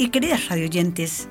Y 0.00 0.10
queridas 0.10 0.48
radioyentes, 0.48 1.28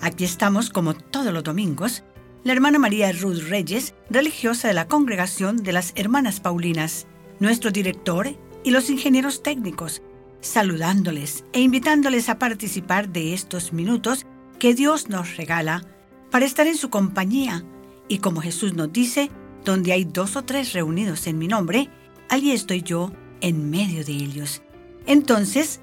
aquí 0.00 0.24
estamos 0.24 0.70
como 0.70 0.94
todos 0.94 1.30
los 1.30 1.44
domingos, 1.44 2.04
la 2.42 2.54
hermana 2.54 2.78
María 2.78 3.12
Ruth 3.12 3.42
Reyes, 3.50 3.92
religiosa 4.08 4.66
de 4.66 4.72
la 4.72 4.88
Congregación 4.88 5.58
de 5.58 5.72
las 5.72 5.92
Hermanas 5.94 6.40
Paulinas, 6.40 7.06
nuestro 7.38 7.70
director 7.70 8.34
y 8.64 8.70
los 8.70 8.88
ingenieros 8.88 9.42
técnicos, 9.42 10.00
saludándoles 10.40 11.44
e 11.52 11.60
invitándoles 11.60 12.30
a 12.30 12.38
participar 12.38 13.10
de 13.10 13.34
estos 13.34 13.74
minutos 13.74 14.24
que 14.58 14.72
Dios 14.72 15.10
nos 15.10 15.36
regala 15.36 15.84
para 16.30 16.46
estar 16.46 16.66
en 16.66 16.78
su 16.78 16.88
compañía 16.88 17.62
y 18.08 18.20
como 18.20 18.40
Jesús 18.40 18.72
nos 18.72 18.90
dice, 18.90 19.30
donde 19.66 19.92
hay 19.92 20.04
dos 20.04 20.34
o 20.34 20.44
tres 20.44 20.72
reunidos 20.72 21.26
en 21.26 21.36
mi 21.36 21.46
nombre, 21.46 21.90
allí 22.30 22.52
estoy 22.52 22.80
yo 22.80 23.12
en 23.42 23.68
medio 23.68 24.02
de 24.02 24.12
ellos. 24.12 24.62
Entonces, 25.04 25.82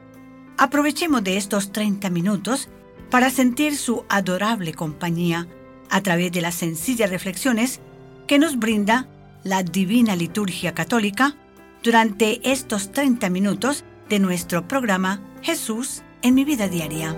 aprovechemos 0.57 1.23
de 1.23 1.37
estos 1.37 1.71
30 1.71 2.09
minutos 2.09 2.69
para 3.09 3.29
sentir 3.29 3.77
su 3.77 4.05
adorable 4.09 4.73
compañía 4.73 5.47
a 5.89 6.01
través 6.01 6.31
de 6.31 6.41
las 6.41 6.55
sencillas 6.55 7.09
reflexiones 7.09 7.79
que 8.27 8.39
nos 8.39 8.57
brinda 8.57 9.07
la 9.43 9.63
Divina 9.63 10.15
Liturgia 10.15 10.73
Católica 10.73 11.35
durante 11.83 12.51
estos 12.51 12.91
30 12.91 13.29
minutos 13.29 13.85
de 14.09 14.19
nuestro 14.19 14.67
programa 14.67 15.21
Jesús 15.41 16.01
en 16.21 16.33
mi 16.33 16.43
vida 16.43 16.67
diaria. 16.67 17.15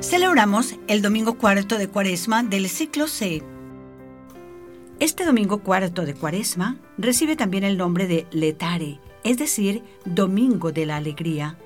Celebramos 0.00 0.76
el 0.86 1.02
domingo 1.02 1.38
cuarto 1.38 1.76
de 1.76 1.88
Cuaresma 1.88 2.42
del 2.42 2.68
ciclo 2.68 3.08
C. 3.08 3.42
Este 5.00 5.24
domingo 5.24 5.58
cuarto 5.58 6.06
de 6.06 6.14
Cuaresma 6.14 6.78
recibe 6.98 7.34
también 7.34 7.64
el 7.64 7.76
nombre 7.76 8.06
de 8.06 8.28
Letare, 8.30 9.00
es 9.24 9.38
decir, 9.38 9.82
Domingo 10.04 10.70
de 10.70 10.86
la 10.86 10.96
Alegría, 10.96 11.58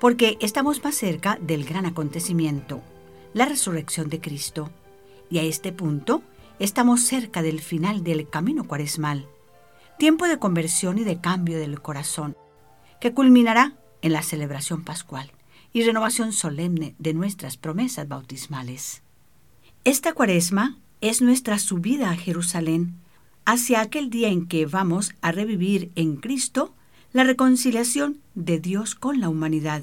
porque 0.00 0.36
estamos 0.40 0.82
más 0.82 0.96
cerca 0.96 1.38
del 1.40 1.64
gran 1.64 1.86
acontecimiento, 1.86 2.82
la 3.32 3.46
resurrección 3.46 4.08
de 4.10 4.20
Cristo. 4.20 4.70
Y 5.30 5.38
a 5.38 5.42
este 5.42 5.72
punto 5.72 6.22
estamos 6.58 7.02
cerca 7.02 7.42
del 7.42 7.60
final 7.60 8.02
del 8.02 8.28
camino 8.28 8.64
cuaresmal, 8.64 9.28
tiempo 9.96 10.26
de 10.26 10.40
conversión 10.40 10.98
y 10.98 11.04
de 11.04 11.20
cambio 11.20 11.58
del 11.58 11.80
corazón, 11.80 12.36
que 13.00 13.14
culminará 13.14 13.78
en 14.02 14.12
la 14.12 14.22
celebración 14.22 14.82
pascual 14.82 15.30
y 15.72 15.84
renovación 15.84 16.32
solemne 16.32 16.96
de 16.98 17.14
nuestras 17.14 17.56
promesas 17.56 18.08
bautismales. 18.08 19.02
Esta 19.84 20.12
cuaresma 20.12 20.78
es 21.04 21.20
nuestra 21.20 21.58
subida 21.58 22.10
a 22.10 22.16
Jerusalén 22.16 22.94
hacia 23.44 23.82
aquel 23.82 24.08
día 24.08 24.28
en 24.28 24.46
que 24.46 24.64
vamos 24.64 25.14
a 25.20 25.32
revivir 25.32 25.92
en 25.96 26.16
Cristo 26.16 26.74
la 27.12 27.24
reconciliación 27.24 28.22
de 28.34 28.58
Dios 28.58 28.94
con 28.94 29.20
la 29.20 29.28
humanidad 29.28 29.82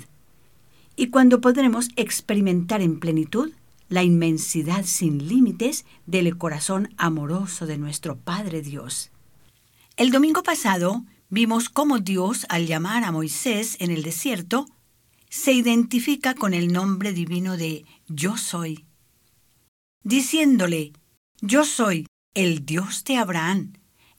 y 0.95 1.09
cuando 1.09 1.39
podremos 1.39 1.89
experimentar 1.95 2.81
en 2.81 2.99
plenitud 2.99 3.51
la 3.87 4.01
inmensidad 4.01 4.83
sin 4.83 5.27
límites 5.27 5.85
del 6.07 6.35
corazón 6.39 6.91
amoroso 6.97 7.67
de 7.67 7.77
nuestro 7.77 8.17
Padre 8.17 8.63
Dios. 8.63 9.11
El 9.97 10.09
domingo 10.09 10.41
pasado 10.41 11.03
vimos 11.29 11.69
cómo 11.69 11.99
Dios, 11.99 12.47
al 12.49 12.65
llamar 12.65 13.03
a 13.03 13.11
Moisés 13.11 13.77
en 13.79 13.91
el 13.91 14.01
desierto, 14.01 14.65
se 15.29 15.53
identifica 15.53 16.33
con 16.33 16.55
el 16.55 16.73
nombre 16.73 17.13
divino 17.13 17.57
de 17.57 17.85
Yo 18.07 18.37
soy, 18.37 18.85
diciéndole, 20.03 20.93
Yo 21.41 21.65
soy 21.65 22.07
el 22.33 22.65
Dios 22.65 23.03
de 23.03 23.17
Abraham, 23.17 23.73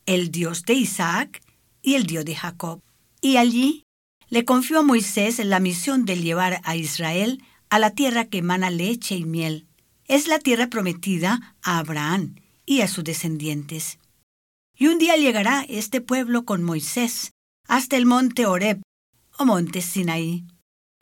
el 0.06 0.30
Dios 0.30 0.64
de 0.64 0.74
Isaac 0.74 1.42
y 1.80 1.94
el 1.94 2.04
Dios 2.04 2.24
de 2.24 2.34
Jacob. 2.34 2.82
Y 3.20 3.36
allí 3.36 3.84
le 4.28 4.44
confió 4.44 4.80
a 4.80 4.82
Moisés 4.82 5.38
la 5.44 5.60
misión 5.60 6.04
de 6.04 6.18
llevar 6.18 6.60
a 6.64 6.76
Israel 6.76 7.42
a 7.70 7.78
la 7.78 7.90
tierra 7.90 8.24
que 8.24 8.38
emana 8.38 8.70
leche 8.70 9.14
y 9.14 9.24
miel. 9.24 9.66
Es 10.06 10.26
la 10.26 10.38
tierra 10.38 10.68
prometida 10.68 11.56
a 11.62 11.78
Abraham 11.78 12.34
y 12.66 12.80
a 12.80 12.88
sus 12.88 13.04
descendientes. 13.04 13.98
Y 14.76 14.88
un 14.88 14.98
día 14.98 15.16
llegará 15.16 15.64
este 15.68 16.00
pueblo 16.00 16.44
con 16.44 16.62
Moisés 16.62 17.30
hasta 17.68 17.96
el 17.96 18.04
monte 18.04 18.46
Horeb 18.46 18.82
o 19.38 19.44
monte 19.44 19.80
Sinaí 19.80 20.44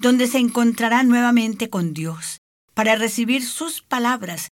donde 0.01 0.27
se 0.27 0.39
encontrará 0.39 1.03
nuevamente 1.03 1.69
con 1.69 1.93
Dios, 1.93 2.39
para 2.75 2.97
recibir 2.97 3.45
sus 3.45 3.83
palabras 3.83 4.49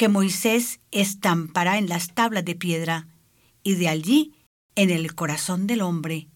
que 0.00 0.08
Moisés 0.08 0.80
estampará 0.92 1.76
en 1.76 1.86
las 1.86 2.14
tablas 2.14 2.46
de 2.46 2.54
piedra, 2.54 3.06
y 3.62 3.74
de 3.74 3.86
allí 3.88 4.32
en 4.74 4.88
el 4.88 5.14
corazón 5.14 5.66
del 5.66 5.82
hombre. 5.82 6.26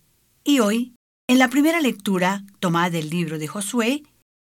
Y 0.45 0.59
hoy, 0.59 0.95
en 1.31 1.39
la 1.39 1.49
primera 1.49 1.81
lectura 1.81 2.45
tomada 2.61 2.91
del 2.91 3.09
libro 3.09 3.39
de 3.39 3.47
Josué, 3.47 4.03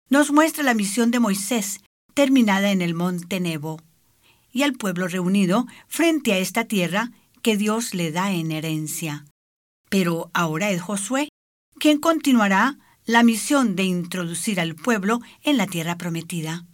nos 0.09 0.33
muestra 0.33 0.65
la 0.65 0.73
misión 0.73 1.11
de 1.11 1.21
Moisés, 1.21 1.79
terminada 2.13 2.73
en 2.73 2.81
el 2.81 2.93
monte 2.93 3.39
Nebo, 3.39 3.79
y 4.51 4.63
al 4.63 4.73
pueblo 4.73 5.07
reunido 5.07 5.65
frente 5.87 6.33
a 6.33 6.37
esta 6.37 6.65
tierra 6.65 7.13
que 7.41 7.55
Dios 7.55 7.93
le 7.93 8.11
da 8.11 8.33
en 8.33 8.51
herencia. 8.51 9.23
Pero 9.89 10.29
ahora 10.33 10.71
es 10.71 10.81
Josué 10.81 11.29
quien 11.79 11.99
continuará 11.99 12.79
la 13.05 13.23
misión 13.23 13.77
de 13.77 13.83
introducir 13.83 14.59
al 14.59 14.75
pueblo 14.75 15.21
en 15.41 15.55
la 15.55 15.67
tierra 15.67 15.97
prometida. 15.97 16.65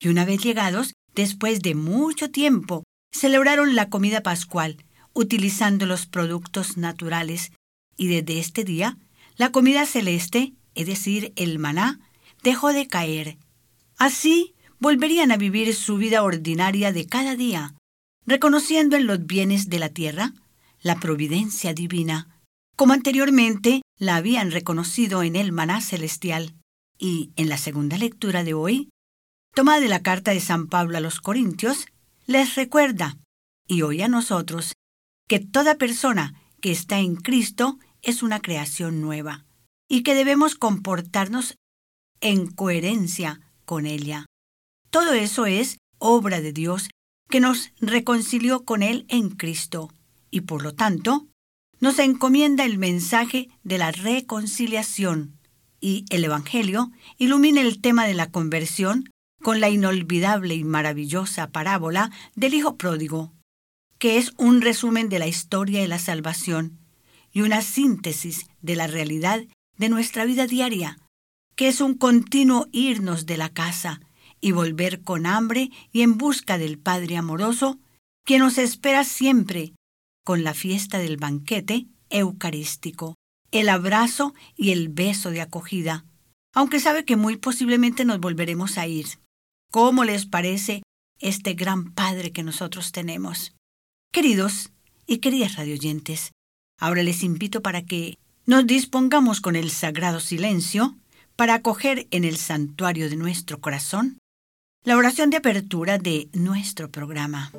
Y 0.00 0.08
una 0.08 0.24
vez 0.24 0.42
llegados, 0.42 0.92
después 1.14 1.62
de 1.62 1.74
mucho 1.74 2.30
tiempo, 2.30 2.84
celebraron 3.12 3.74
la 3.74 3.88
comida 3.88 4.22
pascual, 4.22 4.84
utilizando 5.12 5.86
los 5.86 6.06
productos 6.06 6.76
naturales, 6.76 7.52
y 7.96 8.08
desde 8.08 8.40
este 8.40 8.64
día, 8.64 8.98
la 9.36 9.52
comida 9.52 9.86
celeste, 9.86 10.54
es 10.74 10.86
decir, 10.86 11.32
el 11.36 11.58
maná, 11.58 12.00
dejó 12.42 12.72
de 12.72 12.86
caer. 12.86 13.38
Así, 13.96 14.54
volverían 14.78 15.30
a 15.32 15.36
vivir 15.36 15.74
su 15.74 15.96
vida 15.96 16.22
ordinaria 16.22 16.92
de 16.92 17.06
cada 17.06 17.36
día, 17.36 17.74
reconociendo 18.26 18.96
en 18.96 19.06
los 19.06 19.24
bienes 19.26 19.68
de 19.68 19.78
la 19.78 19.88
tierra 19.88 20.34
la 20.82 21.00
providencia 21.00 21.72
divina, 21.72 22.40
como 22.76 22.92
anteriormente 22.92 23.82
la 23.98 24.16
habían 24.16 24.50
reconocido 24.50 25.22
en 25.22 25.36
el 25.36 25.52
maná 25.52 25.80
celestial. 25.80 26.54
Y 26.98 27.30
en 27.36 27.48
la 27.48 27.58
segunda 27.58 27.98
lectura 27.98 28.44
de 28.44 28.54
hoy, 28.54 28.88
tomada 29.54 29.80
de 29.80 29.88
la 29.88 30.02
carta 30.02 30.32
de 30.32 30.40
San 30.40 30.66
Pablo 30.66 30.98
a 30.98 31.00
los 31.00 31.20
Corintios, 31.20 31.86
les 32.26 32.56
recuerda, 32.56 33.16
y 33.68 33.82
hoy 33.82 34.02
a 34.02 34.08
nosotros, 34.08 34.72
que 35.28 35.38
toda 35.38 35.76
persona 35.76 36.34
que 36.60 36.72
está 36.72 36.98
en 36.98 37.16
Cristo 37.16 37.78
es 38.02 38.22
una 38.22 38.40
creación 38.40 39.00
nueva, 39.00 39.44
y 39.88 40.02
que 40.02 40.14
debemos 40.14 40.56
comportarnos 40.56 41.54
en 42.20 42.48
coherencia 42.48 43.40
con 43.64 43.86
ella. 43.86 44.26
Todo 44.90 45.12
eso 45.12 45.46
es 45.46 45.78
obra 45.98 46.40
de 46.40 46.52
Dios 46.52 46.88
que 47.30 47.40
nos 47.40 47.70
reconcilió 47.80 48.64
con 48.64 48.82
Él 48.82 49.06
en 49.08 49.30
Cristo, 49.30 49.92
y 50.30 50.42
por 50.42 50.62
lo 50.62 50.74
tanto, 50.74 51.28
nos 51.80 51.98
encomienda 51.98 52.64
el 52.64 52.78
mensaje 52.78 53.48
de 53.62 53.78
la 53.78 53.92
reconciliación 53.92 55.38
y 55.80 56.06
el 56.08 56.24
Evangelio 56.24 56.90
ilumina 57.18 57.60
el 57.60 57.80
tema 57.80 58.06
de 58.06 58.14
la 58.14 58.30
conversión 58.30 59.10
con 59.44 59.60
la 59.60 59.68
inolvidable 59.68 60.54
y 60.54 60.64
maravillosa 60.64 61.50
parábola 61.50 62.10
del 62.34 62.54
Hijo 62.54 62.78
Pródigo, 62.78 63.34
que 63.98 64.16
es 64.16 64.32
un 64.38 64.62
resumen 64.62 65.10
de 65.10 65.18
la 65.18 65.26
historia 65.26 65.82
de 65.82 65.86
la 65.86 65.98
salvación 65.98 66.78
y 67.30 67.42
una 67.42 67.60
síntesis 67.60 68.46
de 68.62 68.74
la 68.74 68.86
realidad 68.86 69.44
de 69.76 69.90
nuestra 69.90 70.24
vida 70.24 70.46
diaria, 70.46 70.98
que 71.56 71.68
es 71.68 71.82
un 71.82 71.92
continuo 71.92 72.68
irnos 72.72 73.26
de 73.26 73.36
la 73.36 73.50
casa 73.50 74.00
y 74.40 74.52
volver 74.52 75.02
con 75.02 75.26
hambre 75.26 75.70
y 75.92 76.00
en 76.00 76.16
busca 76.16 76.56
del 76.56 76.78
Padre 76.78 77.18
amoroso, 77.18 77.78
que 78.24 78.38
nos 78.38 78.56
espera 78.56 79.04
siempre 79.04 79.74
con 80.24 80.42
la 80.42 80.54
fiesta 80.54 80.96
del 80.96 81.18
banquete 81.18 81.86
eucarístico, 82.08 83.14
el 83.52 83.68
abrazo 83.68 84.32
y 84.56 84.70
el 84.70 84.88
beso 84.88 85.30
de 85.30 85.42
acogida, 85.42 86.06
aunque 86.54 86.80
sabe 86.80 87.04
que 87.04 87.16
muy 87.16 87.36
posiblemente 87.36 88.06
nos 88.06 88.20
volveremos 88.20 88.78
a 88.78 88.86
ir. 88.86 89.06
¿Cómo 89.74 90.04
les 90.04 90.24
parece 90.24 90.84
este 91.18 91.54
gran 91.54 91.94
Padre 91.94 92.30
que 92.30 92.44
nosotros 92.44 92.92
tenemos? 92.92 93.56
Queridos 94.12 94.70
y 95.04 95.18
queridas 95.18 95.56
radioyentes, 95.56 96.30
ahora 96.78 97.02
les 97.02 97.24
invito 97.24 97.60
para 97.60 97.84
que 97.84 98.16
nos 98.46 98.68
dispongamos 98.68 99.40
con 99.40 99.56
el 99.56 99.72
sagrado 99.72 100.20
silencio 100.20 100.96
para 101.34 101.54
acoger 101.54 102.06
en 102.12 102.22
el 102.22 102.36
santuario 102.36 103.10
de 103.10 103.16
nuestro 103.16 103.60
corazón 103.60 104.18
la 104.84 104.96
oración 104.96 105.30
de 105.30 105.38
apertura 105.38 105.98
de 105.98 106.28
nuestro 106.34 106.92
programa. 106.92 107.50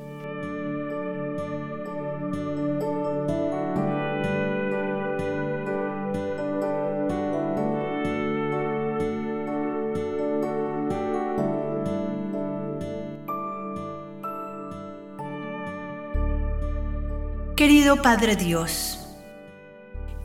Querido 17.65 17.99
Padre 18.03 18.35
Dios, 18.35 18.99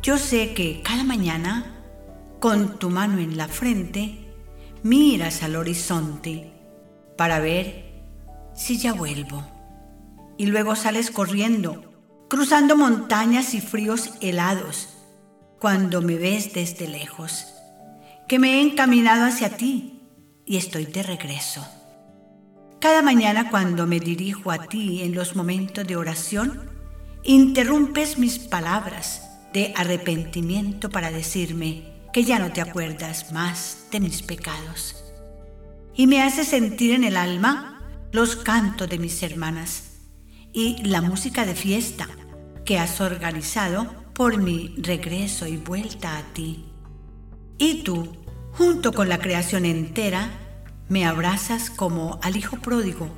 Yo 0.02 0.18
sé 0.18 0.52
que 0.52 0.82
cada 0.82 1.04
mañana, 1.04 1.74
con 2.38 2.78
tu 2.78 2.90
mano 2.90 3.18
en 3.18 3.38
la 3.38 3.48
frente, 3.48 4.30
miras 4.82 5.42
al 5.42 5.56
horizonte 5.56 6.52
para 7.16 7.40
ver 7.40 7.94
si 8.54 8.76
ya 8.76 8.92
vuelvo. 8.92 9.42
Y 10.36 10.48
luego 10.48 10.76
sales 10.76 11.10
corriendo, 11.10 11.82
cruzando 12.28 12.76
montañas 12.76 13.54
y 13.54 13.62
fríos 13.62 14.10
helados, 14.20 14.90
cuando 15.58 16.02
me 16.02 16.16
ves 16.16 16.52
desde 16.52 16.88
lejos, 16.88 17.54
que 18.28 18.38
me 18.38 18.56
he 18.56 18.60
encaminado 18.60 19.24
hacia 19.24 19.56
ti 19.56 20.02
y 20.44 20.58
estoy 20.58 20.84
de 20.84 21.02
regreso. 21.02 21.66
Cada 22.80 23.00
mañana 23.00 23.48
cuando 23.48 23.86
me 23.86 23.98
dirijo 23.98 24.50
a 24.50 24.66
ti 24.66 25.00
en 25.00 25.14
los 25.14 25.36
momentos 25.36 25.86
de 25.86 25.96
oración, 25.96 26.69
interrumpes 27.22 28.18
mis 28.18 28.38
palabras 28.38 29.22
de 29.52 29.72
arrepentimiento 29.76 30.90
para 30.90 31.10
decirme 31.10 31.84
que 32.12 32.24
ya 32.24 32.38
no 32.38 32.52
te 32.52 32.60
acuerdas 32.60 33.32
más 33.32 33.86
de 33.90 34.00
mis 34.00 34.22
pecados. 34.22 34.96
Y 35.94 36.06
me 36.06 36.22
haces 36.22 36.48
sentir 36.48 36.94
en 36.94 37.04
el 37.04 37.16
alma 37.16 37.82
los 38.12 38.36
cantos 38.36 38.88
de 38.88 38.98
mis 38.98 39.22
hermanas 39.22 39.90
y 40.52 40.82
la 40.84 41.02
música 41.02 41.44
de 41.44 41.54
fiesta 41.54 42.08
que 42.64 42.78
has 42.78 43.00
organizado 43.00 43.94
por 44.14 44.38
mi 44.38 44.74
regreso 44.78 45.46
y 45.46 45.56
vuelta 45.56 46.18
a 46.18 46.22
ti. 46.32 46.64
Y 47.58 47.82
tú, 47.82 48.16
junto 48.52 48.92
con 48.92 49.08
la 49.08 49.18
creación 49.18 49.64
entera, 49.64 50.30
me 50.88 51.06
abrazas 51.06 51.70
como 51.70 52.18
al 52.22 52.36
hijo 52.36 52.56
pródigo, 52.56 53.08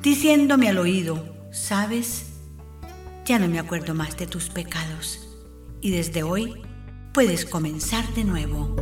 diciéndome 0.00 0.68
al 0.68 0.78
oído, 0.78 1.48
¿sabes? 1.52 2.31
Ya 3.24 3.38
no 3.38 3.46
me 3.46 3.60
acuerdo 3.60 3.94
más 3.94 4.16
de 4.16 4.26
tus 4.26 4.48
pecados. 4.48 5.20
Y 5.80 5.92
desde 5.92 6.24
hoy 6.24 6.60
puedes 7.14 7.44
comenzar 7.44 8.04
de 8.14 8.24
nuevo. 8.24 8.74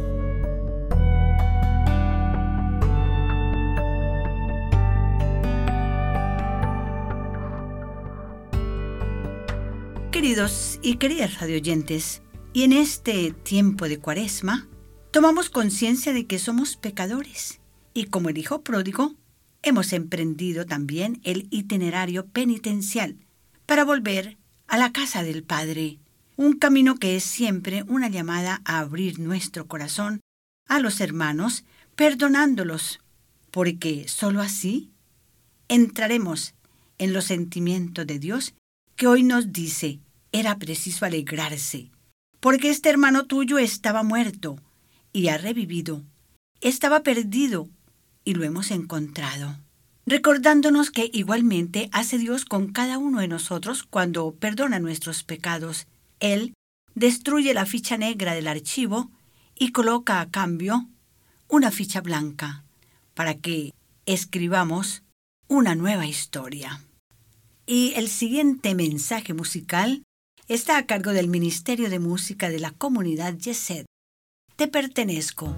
Queridos 10.10 10.78
y 10.82 10.96
queridas 10.96 11.38
radioyentes, 11.38 12.22
y 12.54 12.62
en 12.62 12.72
este 12.72 13.32
tiempo 13.32 13.88
de 13.88 13.98
cuaresma, 13.98 14.68
tomamos 15.10 15.50
conciencia 15.50 16.14
de 16.14 16.26
que 16.26 16.38
somos 16.38 16.76
pecadores. 16.76 17.60
Y 17.92 18.06
como 18.06 18.30
el 18.30 18.38
Hijo 18.38 18.62
pródigo, 18.62 19.16
hemos 19.62 19.92
emprendido 19.92 20.64
también 20.64 21.20
el 21.24 21.46
itinerario 21.50 22.26
penitencial 22.26 23.18
para 23.70 23.84
volver 23.84 24.36
a 24.66 24.78
la 24.78 24.90
casa 24.90 25.22
del 25.22 25.44
Padre, 25.44 26.00
un 26.36 26.54
camino 26.54 26.96
que 26.96 27.14
es 27.14 27.22
siempre 27.22 27.84
una 27.86 28.08
llamada 28.08 28.60
a 28.64 28.80
abrir 28.80 29.20
nuestro 29.20 29.68
corazón 29.68 30.18
a 30.66 30.80
los 30.80 31.00
hermanos, 31.00 31.62
perdonándolos, 31.94 32.98
porque 33.52 34.08
sólo 34.08 34.40
así 34.40 34.90
entraremos 35.68 36.54
en 36.98 37.12
los 37.12 37.26
sentimientos 37.26 38.08
de 38.08 38.18
Dios 38.18 38.54
que 38.96 39.06
hoy 39.06 39.22
nos 39.22 39.52
dice, 39.52 40.00
era 40.32 40.58
preciso 40.58 41.04
alegrarse, 41.04 41.92
porque 42.40 42.70
este 42.70 42.88
hermano 42.88 43.26
tuyo 43.26 43.60
estaba 43.60 44.02
muerto 44.02 44.58
y 45.12 45.28
ha 45.28 45.38
revivido, 45.38 46.02
estaba 46.60 47.04
perdido 47.04 47.68
y 48.24 48.34
lo 48.34 48.42
hemos 48.42 48.72
encontrado. 48.72 49.56
Recordándonos 50.06 50.90
que 50.90 51.10
igualmente 51.12 51.88
hace 51.92 52.18
Dios 52.18 52.44
con 52.44 52.72
cada 52.72 52.98
uno 52.98 53.20
de 53.20 53.28
nosotros 53.28 53.82
cuando 53.82 54.32
perdona 54.32 54.80
nuestros 54.80 55.22
pecados. 55.22 55.86
Él 56.20 56.54
destruye 56.94 57.54
la 57.54 57.66
ficha 57.66 57.96
negra 57.96 58.34
del 58.34 58.48
archivo 58.48 59.10
y 59.54 59.72
coloca 59.72 60.20
a 60.20 60.30
cambio 60.30 60.88
una 61.48 61.70
ficha 61.70 62.00
blanca 62.00 62.64
para 63.14 63.34
que 63.34 63.74
escribamos 64.06 65.02
una 65.48 65.74
nueva 65.74 66.06
historia. 66.06 66.82
Y 67.66 67.92
el 67.96 68.08
siguiente 68.08 68.74
mensaje 68.74 69.34
musical 69.34 70.02
está 70.48 70.78
a 70.78 70.86
cargo 70.86 71.12
del 71.12 71.28
Ministerio 71.28 71.90
de 71.90 71.98
Música 71.98 72.48
de 72.50 72.58
la 72.58 72.72
Comunidad 72.72 73.34
Yeset. 73.36 73.86
Te 74.56 74.66
pertenezco. 74.66 75.54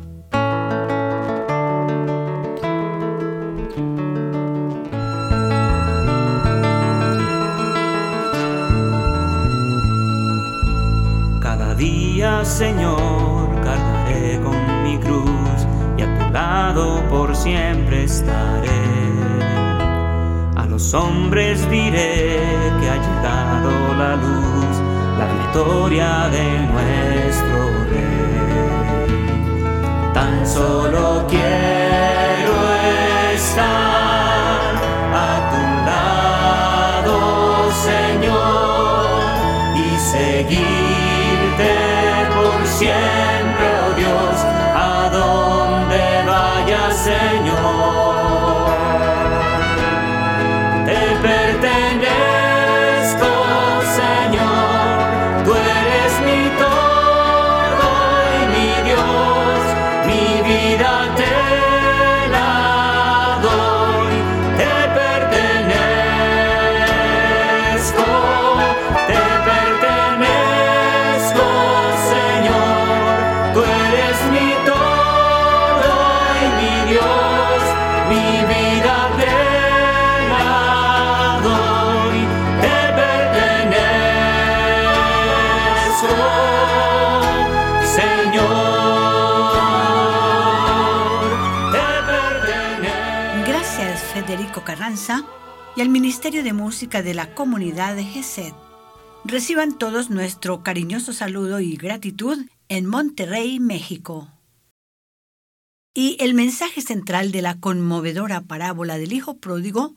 Señor, 12.22 13.50
cargaré 13.64 14.38
con 14.44 14.54
mi 14.84 14.96
cruz 14.96 15.66
y 15.98 16.02
a 16.02 16.18
tu 16.18 16.32
lado 16.32 17.02
por 17.10 17.34
siempre 17.34 18.04
estaré. 18.04 18.70
A 20.54 20.64
los 20.66 20.94
hombres 20.94 21.68
diré 21.68 22.38
que 22.80 22.90
ha 22.90 22.96
llegado 22.96 23.94
la 23.98 24.14
luz, 24.14 24.76
la 25.18 25.26
victoria 25.42 26.28
de 26.28 26.44
nuestro 26.72 27.58
Rey. 27.90 29.02
Tan 30.14 30.46
solo 30.46 31.26
quiero 31.28 32.54
estar 33.34 34.01
Y 95.74 95.80
al 95.80 95.88
Ministerio 95.88 96.44
de 96.44 96.52
Música 96.52 97.02
de 97.02 97.14
la 97.14 97.34
Comunidad 97.34 97.96
de 97.96 98.04
GESED. 98.04 98.52
Reciban 99.24 99.78
todos 99.78 100.10
nuestro 100.10 100.62
cariñoso 100.62 101.14
saludo 101.14 101.60
y 101.60 101.76
gratitud 101.76 102.44
en 102.68 102.84
Monterrey, 102.84 103.58
México. 103.58 104.28
Y 105.94 106.18
el 106.20 106.34
mensaje 106.34 106.82
central 106.82 107.32
de 107.32 107.40
la 107.40 107.58
conmovedora 107.58 108.42
parábola 108.42 108.98
del 108.98 109.14
Hijo 109.14 109.38
Pródigo, 109.38 109.94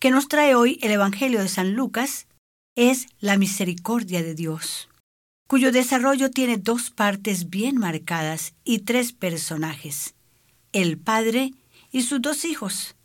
que 0.00 0.10
nos 0.10 0.26
trae 0.26 0.56
hoy 0.56 0.80
el 0.82 0.90
Evangelio 0.90 1.40
de 1.40 1.48
San 1.48 1.74
Lucas, 1.74 2.26
es 2.74 3.06
la 3.20 3.38
misericordia 3.38 4.20
de 4.20 4.34
Dios, 4.34 4.88
cuyo 5.46 5.70
desarrollo 5.70 6.30
tiene 6.30 6.56
dos 6.56 6.90
partes 6.90 7.50
bien 7.50 7.78
marcadas 7.78 8.54
y 8.64 8.80
tres 8.80 9.12
personajes, 9.12 10.16
el 10.72 10.98
Padre 10.98 11.52
y 11.92 12.02
sus 12.02 12.20
dos 12.20 12.44
hijos, 12.44 12.96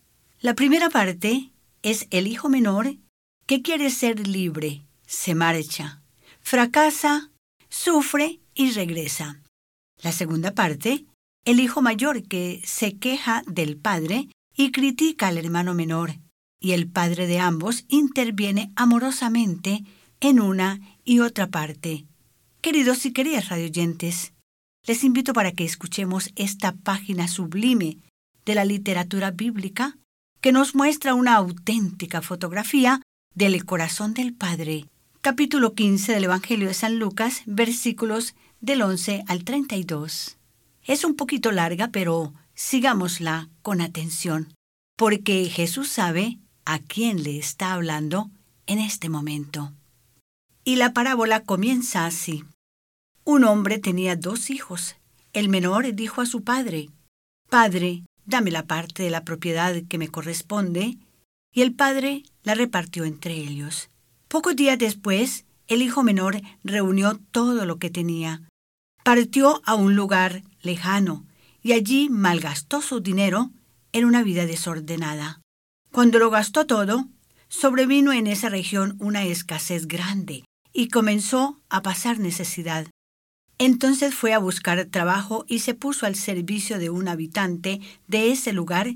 la 0.42 0.54
primera 0.56 0.90
parte 0.90 1.52
es 1.84 2.08
el 2.12 2.28
hijo 2.28 2.48
menor 2.48 2.96
que 3.46 3.62
quiere 3.62 3.90
ser 3.90 4.26
libre, 4.26 4.84
se 5.06 5.36
marcha, 5.36 6.02
fracasa, 6.40 7.30
sufre 7.68 8.40
y 8.56 8.72
regresa. 8.72 9.42
La 10.02 10.14
segunda 10.14 10.54
parte, 10.54 11.06
el 11.44 11.60
hijo 11.60 11.82
mayor 11.82 12.24
que 12.24 12.62
se 12.64 12.98
queja 12.98 13.44
del 13.48 13.76
padre 13.76 14.30
y 14.56 14.72
critica 14.72 15.28
al 15.28 15.38
hermano 15.38 15.74
menor, 15.74 16.16
y 16.62 16.72
el 16.72 16.88
padre 16.88 17.28
de 17.28 17.40
ambos 17.40 17.84
interviene 17.90 18.72
amorosamente 18.76 19.84
en 20.22 20.40
una 20.40 20.80
y 21.04 21.20
otra 21.20 21.48
parte. 21.48 22.06
Queridos 22.62 23.06
y 23.06 23.12
queridas 23.12 23.50
radioyentes, 23.50 24.34
les 24.86 25.04
invito 25.04 25.34
para 25.34 25.52
que 25.52 25.66
escuchemos 25.66 26.32
esta 26.36 26.74
página 26.74 27.28
sublime 27.28 27.98
de 28.46 28.56
la 28.56 28.64
literatura 28.64 29.32
bíblica 29.32 29.98
que 30.42 30.52
nos 30.52 30.76
muestra 30.76 31.14
una 31.14 31.36
auténtica 31.36 32.22
fotografía 32.22 33.02
del 33.36 33.66
corazón 33.66 34.14
del 34.14 34.34
Padre 34.34 34.86
capítulo 35.22 35.74
15 35.74 36.14
del 36.14 36.24
Evangelio 36.26 36.70
de 36.70 36.74
San 36.74 36.98
Lucas, 36.98 37.44
versículos 37.46 38.36
del 38.62 38.82
11 38.82 39.26
al 39.28 39.44
32. 39.44 40.38
Es 40.84 41.04
un 41.04 41.16
poquito 41.16 41.52
larga, 41.52 41.90
pero 41.90 42.34
sigámosla 42.54 43.50
con 43.62 43.82
atención, 43.82 44.54
porque 44.96 45.50
Jesús 45.50 45.90
sabe 45.90 46.40
a 46.66 46.80
quién 46.80 47.24
le 47.24 47.38
está 47.38 47.74
hablando 47.74 48.32
en 48.66 48.80
este 48.80 49.10
momento. 49.10 49.74
Y 50.64 50.78
la 50.78 50.94
parábola 50.94 51.44
comienza 51.44 52.06
así. 52.06 52.46
Un 53.26 53.44
hombre 53.44 53.78
tenía 53.80 54.16
dos 54.16 54.50
hijos. 54.50 54.96
El 55.34 55.50
menor 55.50 55.94
dijo 55.94 56.22
a 56.22 56.26
su 56.26 56.44
padre, 56.44 56.90
Padre, 57.50 58.04
dame 58.30 58.52
la 58.52 58.66
parte 58.66 59.04
de 59.04 59.10
la 59.10 59.24
propiedad 59.24 59.76
que 59.90 59.98
me 59.98 60.08
corresponde, 60.08 60.98
y 61.52 61.62
el 61.62 61.74
padre 61.74 62.24
la 62.44 62.56
repartió 62.56 63.06
entre 63.06 63.34
ellos. 63.34 63.90
Pocos 64.28 64.56
días 64.56 64.78
después, 64.78 65.46
el 65.68 65.82
hijo 65.82 66.04
menor 66.04 66.42
reunió 66.64 67.20
todo 67.32 67.66
lo 67.66 67.78
que 67.78 67.90
tenía. 67.90 68.42
Partió 69.04 69.62
a 69.66 69.76
un 69.76 69.96
lugar 69.96 70.44
lejano 70.62 71.26
y 71.62 71.74
allí 71.74 72.10
malgastó 72.10 72.82
su 72.82 73.00
dinero 73.00 73.52
en 73.92 74.06
una 74.06 74.24
vida 74.24 74.46
desordenada. 74.46 75.42
Cuando 75.92 76.20
lo 76.20 76.30
gastó 76.30 76.66
todo, 76.68 77.08
sobrevino 77.48 78.14
en 78.14 78.28
esa 78.28 78.50
región 78.50 78.96
una 79.00 79.24
escasez 79.24 79.88
grande 79.88 80.44
y 80.72 80.90
comenzó 80.90 81.60
a 81.70 81.82
pasar 81.82 82.20
necesidad. 82.20 82.88
Entonces 83.60 84.16
fue 84.16 84.34
a 84.34 84.40
buscar 84.40 84.86
trabajo 84.86 85.44
y 85.48 85.60
se 85.60 85.74
puso 85.74 86.06
al 86.06 86.16
servicio 86.16 86.80
de 86.80 86.90
un 86.90 87.10
habitante 87.10 87.82
de 88.08 88.32
ese 88.32 88.54
lugar 88.54 88.96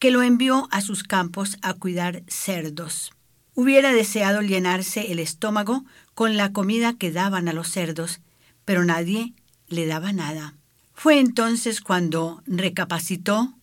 que 0.00 0.10
lo 0.10 0.22
envió 0.22 0.66
a 0.72 0.80
sus 0.80 1.04
campos 1.04 1.56
a 1.62 1.74
cuidar 1.74 2.24
cerdos. 2.26 3.12
Hubiera 3.54 3.92
deseado 3.92 4.42
llenarse 4.42 5.12
el 5.12 5.20
estómago 5.20 5.84
con 6.14 6.36
la 6.36 6.52
comida 6.52 6.98
que 6.98 7.12
daban 7.12 7.48
a 7.48 7.52
los 7.52 7.68
cerdos, 7.68 8.20
pero 8.64 8.84
nadie 8.84 9.32
le 9.68 9.86
daba 9.86 10.12
nada. 10.12 10.56
Fue 10.92 11.20
entonces 11.20 11.80
cuando 11.80 12.42
recapacitó 12.46 13.54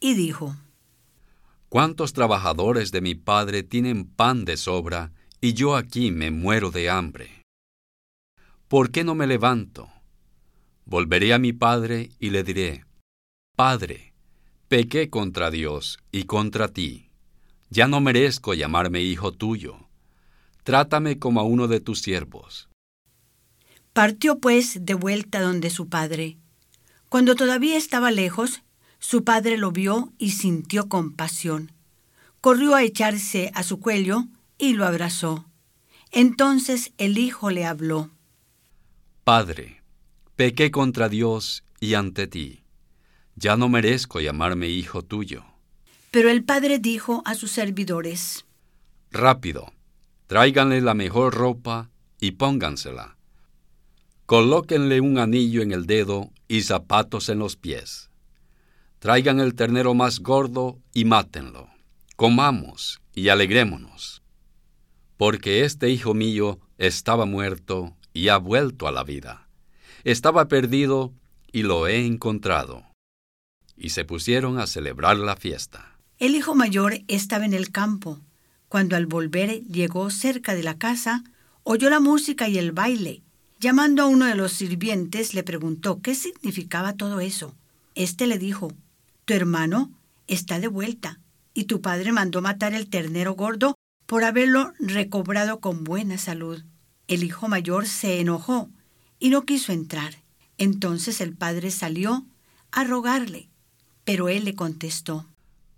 y 0.00 0.14
dijo, 0.14 0.56
¿Cuántos 1.68 2.14
trabajadores 2.14 2.90
de 2.90 3.02
mi 3.02 3.14
padre 3.14 3.62
tienen 3.62 4.06
pan 4.06 4.46
de 4.46 4.56
sobra 4.56 5.12
y 5.42 5.52
yo 5.52 5.76
aquí 5.76 6.10
me 6.10 6.30
muero 6.30 6.70
de 6.70 6.88
hambre? 6.88 7.37
¿Por 8.68 8.90
qué 8.90 9.04
no 9.04 9.14
me 9.14 9.26
levanto? 9.26 9.88
Volveré 10.84 11.32
a 11.34 11.38
mi 11.38 11.52
padre 11.52 12.10
y 12.18 12.30
le 12.30 12.42
diré, 12.42 12.84
Padre, 13.56 14.14
pequé 14.68 15.10
contra 15.10 15.50
Dios 15.50 15.98
y 16.12 16.24
contra 16.24 16.68
ti 16.68 17.08
ya 17.70 17.86
no 17.86 18.00
merezco 18.00 18.54
llamarme 18.54 19.02
hijo 19.02 19.32
tuyo. 19.32 19.76
Trátame 20.62 21.18
como 21.18 21.40
a 21.40 21.44
uno 21.44 21.68
de 21.68 21.80
tus 21.80 22.00
siervos. 22.00 22.68
Partió 23.92 24.38
pues 24.38 24.84
de 24.84 24.94
vuelta 24.94 25.40
donde 25.40 25.70
su 25.70 25.88
padre. 25.88 26.38
Cuando 27.08 27.34
todavía 27.34 27.76
estaba 27.76 28.10
lejos, 28.10 28.62
su 28.98 29.24
padre 29.24 29.56
lo 29.56 29.70
vio 29.72 30.12
y 30.18 30.32
sintió 30.32 30.88
compasión. 30.88 31.72
Corrió 32.40 32.74
a 32.74 32.82
echarse 32.82 33.50
a 33.54 33.62
su 33.62 33.80
cuello 33.80 34.24
y 34.58 34.74
lo 34.74 34.86
abrazó. 34.86 35.46
Entonces 36.10 36.92
el 36.98 37.18
hijo 37.18 37.50
le 37.50 37.64
habló. 37.64 38.10
Padre, 39.28 39.82
pequé 40.36 40.70
contra 40.70 41.10
Dios 41.10 41.62
y 41.80 41.92
ante 41.92 42.26
ti. 42.28 42.64
Ya 43.36 43.58
no 43.58 43.68
merezco 43.68 44.20
llamarme 44.22 44.70
hijo 44.70 45.02
tuyo. 45.02 45.44
Pero 46.10 46.30
el 46.30 46.44
padre 46.44 46.78
dijo 46.78 47.20
a 47.26 47.34
sus 47.34 47.50
servidores, 47.50 48.46
Rápido, 49.10 49.70
tráiganle 50.28 50.80
la 50.80 50.94
mejor 50.94 51.34
ropa 51.34 51.90
y 52.18 52.30
póngansela. 52.40 53.18
Colóquenle 54.24 55.02
un 55.02 55.18
anillo 55.18 55.60
en 55.60 55.72
el 55.72 55.84
dedo 55.84 56.30
y 56.48 56.62
zapatos 56.62 57.28
en 57.28 57.38
los 57.38 57.56
pies. 57.56 58.08
Traigan 58.98 59.40
el 59.40 59.54
ternero 59.54 59.92
más 59.92 60.20
gordo 60.20 60.78
y 60.94 61.04
mátenlo. 61.04 61.68
Comamos 62.16 63.02
y 63.12 63.28
alegrémonos. 63.28 64.22
Porque 65.18 65.66
este 65.66 65.90
hijo 65.90 66.14
mío 66.14 66.60
estaba 66.78 67.26
muerto 67.26 67.97
y 68.18 68.30
ha 68.30 68.36
vuelto 68.36 68.88
a 68.88 68.92
la 68.92 69.04
vida. 69.04 69.46
Estaba 70.02 70.48
perdido 70.48 71.12
y 71.52 71.62
lo 71.62 71.86
he 71.86 72.04
encontrado. 72.04 72.84
Y 73.76 73.90
se 73.90 74.04
pusieron 74.04 74.58
a 74.58 74.66
celebrar 74.66 75.18
la 75.18 75.36
fiesta. 75.36 75.96
El 76.18 76.34
hijo 76.34 76.56
mayor 76.56 76.98
estaba 77.06 77.44
en 77.44 77.54
el 77.54 77.70
campo. 77.70 78.18
Cuando 78.68 78.96
al 78.96 79.06
volver 79.06 79.62
llegó 79.66 80.10
cerca 80.10 80.56
de 80.56 80.64
la 80.64 80.78
casa, 80.78 81.22
oyó 81.62 81.90
la 81.90 82.00
música 82.00 82.48
y 82.48 82.58
el 82.58 82.72
baile. 82.72 83.22
Llamando 83.60 84.02
a 84.02 84.06
uno 84.06 84.24
de 84.24 84.34
los 84.34 84.52
sirvientes, 84.52 85.32
le 85.32 85.44
preguntó 85.44 86.02
qué 86.02 86.16
significaba 86.16 86.94
todo 86.94 87.20
eso. 87.20 87.54
Este 87.94 88.26
le 88.26 88.38
dijo, 88.38 88.72
Tu 89.26 89.34
hermano 89.34 89.92
está 90.26 90.58
de 90.58 90.66
vuelta, 90.66 91.20
y 91.54 91.64
tu 91.64 91.80
padre 91.80 92.10
mandó 92.10 92.42
matar 92.42 92.74
el 92.74 92.88
ternero 92.88 93.34
gordo 93.34 93.76
por 94.06 94.24
haberlo 94.24 94.72
recobrado 94.80 95.60
con 95.60 95.84
buena 95.84 96.18
salud. 96.18 96.64
El 97.08 97.24
hijo 97.24 97.48
mayor 97.48 97.86
se 97.86 98.20
enojó 98.20 98.70
y 99.18 99.30
no 99.30 99.44
quiso 99.44 99.72
entrar. 99.72 100.22
Entonces 100.58 101.20
el 101.20 101.34
padre 101.34 101.70
salió 101.70 102.26
a 102.70 102.84
rogarle, 102.84 103.48
pero 104.04 104.28
él 104.28 104.44
le 104.44 104.54
contestó, 104.54 105.26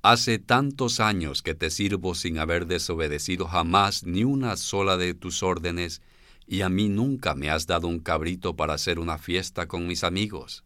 Hace 0.03 0.39
tantos 0.39 0.99
años 0.99 1.43
que 1.43 1.55
te 1.55 1.69
sirvo 1.69 2.15
sin 2.15 2.39
haber 2.39 2.67
desobedecido 2.67 3.47
jamás 3.47 4.05
ni 4.05 4.25
una 4.25 4.57
sola 4.57 4.97
de 4.97 5.13
tus 5.13 5.43
órdenes, 5.43 6.01
y 6.47 6.63
a 6.63 6.71
mí 6.71 6.89
nunca 6.89 7.35
me 7.35 7.51
has 7.51 7.67
dado 7.67 7.87
un 7.87 8.01
cabrito 8.01 8.57
para 8.57 8.73
hacer 8.73 8.99
una 8.99 9.19
fiesta 9.19 9.69
con 9.69 9.87
mis 9.87 10.03
amigos. 10.03 10.65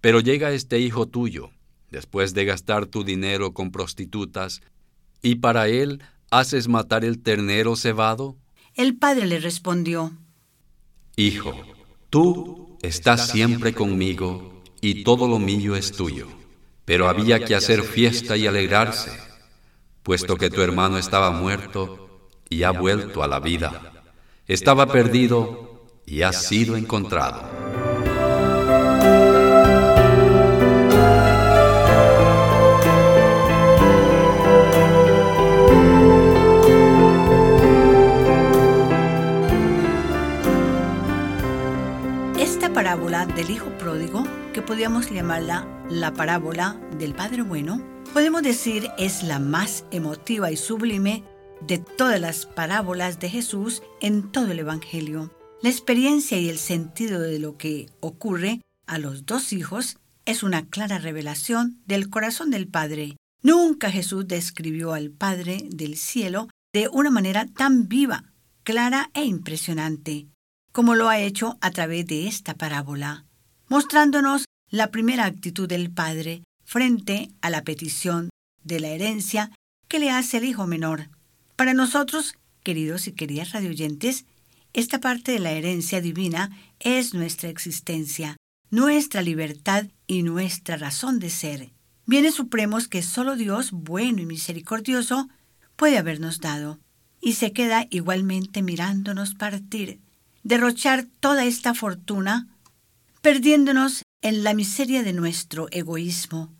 Pero 0.00 0.20
llega 0.20 0.52
este 0.52 0.80
hijo 0.80 1.06
tuyo, 1.06 1.50
después 1.90 2.32
de 2.32 2.46
gastar 2.46 2.86
tu 2.86 3.04
dinero 3.04 3.52
con 3.52 3.72
prostitutas, 3.72 4.62
y 5.20 5.36
para 5.36 5.68
él 5.68 6.02
haces 6.30 6.66
matar 6.66 7.04
el 7.04 7.22
ternero 7.22 7.76
cebado? 7.76 8.36
El 8.74 8.96
padre 8.96 9.26
le 9.26 9.38
respondió, 9.38 10.12
Hijo, 11.16 11.54
tú 12.08 12.78
estás 12.82 13.28
siempre 13.28 13.74
conmigo, 13.74 14.62
y 14.80 15.04
todo 15.04 15.28
lo 15.28 15.38
mío 15.38 15.76
es 15.76 15.92
tuyo 15.92 16.40
pero 16.90 17.08
había 17.08 17.44
que 17.44 17.54
hacer 17.54 17.84
fiesta 17.84 18.36
y 18.36 18.48
alegrarse, 18.48 19.12
puesto 20.02 20.34
que 20.34 20.50
tu 20.50 20.60
hermano 20.60 20.98
estaba 20.98 21.30
muerto 21.30 22.28
y 22.48 22.64
ha 22.64 22.72
vuelto 22.72 23.22
a 23.22 23.28
la 23.28 23.38
vida. 23.38 23.92
Estaba 24.48 24.86
perdido 24.86 25.86
y 26.04 26.22
ha 26.22 26.32
sido 26.32 26.76
encontrado. 26.76 27.59
Esta 42.40 42.72
parábola 42.72 43.26
del 43.26 43.50
Hijo 43.50 43.68
Pródigo 43.76 44.24
que 44.54 44.62
podríamos 44.62 45.10
llamarla 45.10 45.68
la 45.90 46.14
parábola 46.14 46.80
del 46.96 47.12
Padre 47.12 47.42
Bueno, 47.42 47.86
podemos 48.14 48.42
decir 48.42 48.88
es 48.96 49.22
la 49.22 49.38
más 49.38 49.84
emotiva 49.90 50.50
y 50.50 50.56
sublime 50.56 51.22
de 51.60 51.76
todas 51.76 52.18
las 52.18 52.46
parábolas 52.46 53.20
de 53.20 53.28
Jesús 53.28 53.82
en 54.00 54.32
todo 54.32 54.52
el 54.52 54.58
Evangelio. 54.60 55.30
La 55.60 55.68
experiencia 55.68 56.38
y 56.38 56.48
el 56.48 56.56
sentido 56.56 57.20
de 57.20 57.38
lo 57.38 57.58
que 57.58 57.90
ocurre 58.00 58.62
a 58.86 58.96
los 58.96 59.26
dos 59.26 59.52
hijos 59.52 59.98
es 60.24 60.42
una 60.42 60.66
clara 60.66 60.98
revelación 60.98 61.82
del 61.84 62.08
corazón 62.08 62.50
del 62.50 62.68
Padre. 62.68 63.18
Nunca 63.42 63.90
Jesús 63.90 64.26
describió 64.26 64.94
al 64.94 65.10
Padre 65.10 65.58
del 65.68 65.98
cielo 65.98 66.48
de 66.72 66.88
una 66.88 67.10
manera 67.10 67.44
tan 67.44 67.86
viva, 67.86 68.32
clara 68.62 69.10
e 69.12 69.24
impresionante, 69.24 70.29
como 70.72 70.94
lo 70.94 71.08
ha 71.08 71.18
hecho 71.18 71.58
a 71.60 71.70
través 71.70 72.06
de 72.06 72.26
esta 72.28 72.54
parábola 72.54 73.24
mostrándonos 73.70 74.46
la 74.68 74.90
primera 74.90 75.24
actitud 75.24 75.68
del 75.68 75.90
padre 75.90 76.42
frente 76.64 77.30
a 77.40 77.50
la 77.50 77.62
petición 77.62 78.28
de 78.64 78.80
la 78.80 78.88
herencia 78.88 79.52
que 79.88 80.00
le 80.00 80.10
hace 80.10 80.38
el 80.38 80.44
hijo 80.44 80.66
menor. 80.66 81.08
Para 81.54 81.72
nosotros, 81.72 82.34
queridos 82.64 83.06
y 83.06 83.12
queridas 83.12 83.52
radioyentes, 83.52 84.26
esta 84.72 85.00
parte 85.00 85.32
de 85.32 85.38
la 85.38 85.52
herencia 85.52 86.00
divina 86.00 86.50
es 86.80 87.14
nuestra 87.14 87.48
existencia, 87.48 88.36
nuestra 88.70 89.22
libertad 89.22 89.86
y 90.08 90.24
nuestra 90.24 90.76
razón 90.76 91.20
de 91.20 91.30
ser. 91.30 91.70
Bienes 92.06 92.34
supremos 92.34 92.88
que 92.88 93.02
solo 93.02 93.36
Dios, 93.36 93.70
bueno 93.70 94.20
y 94.20 94.26
misericordioso, 94.26 95.28
puede 95.76 95.96
habernos 95.96 96.40
dado. 96.40 96.80
Y 97.20 97.34
se 97.34 97.52
queda 97.52 97.86
igualmente 97.90 98.62
mirándonos 98.62 99.34
partir, 99.34 100.00
derrochar 100.42 101.06
toda 101.20 101.44
esta 101.44 101.74
fortuna 101.74 102.48
perdiéndonos 103.22 104.02
en 104.22 104.44
la 104.44 104.54
miseria 104.54 105.02
de 105.02 105.12
nuestro 105.12 105.68
egoísmo. 105.70 106.52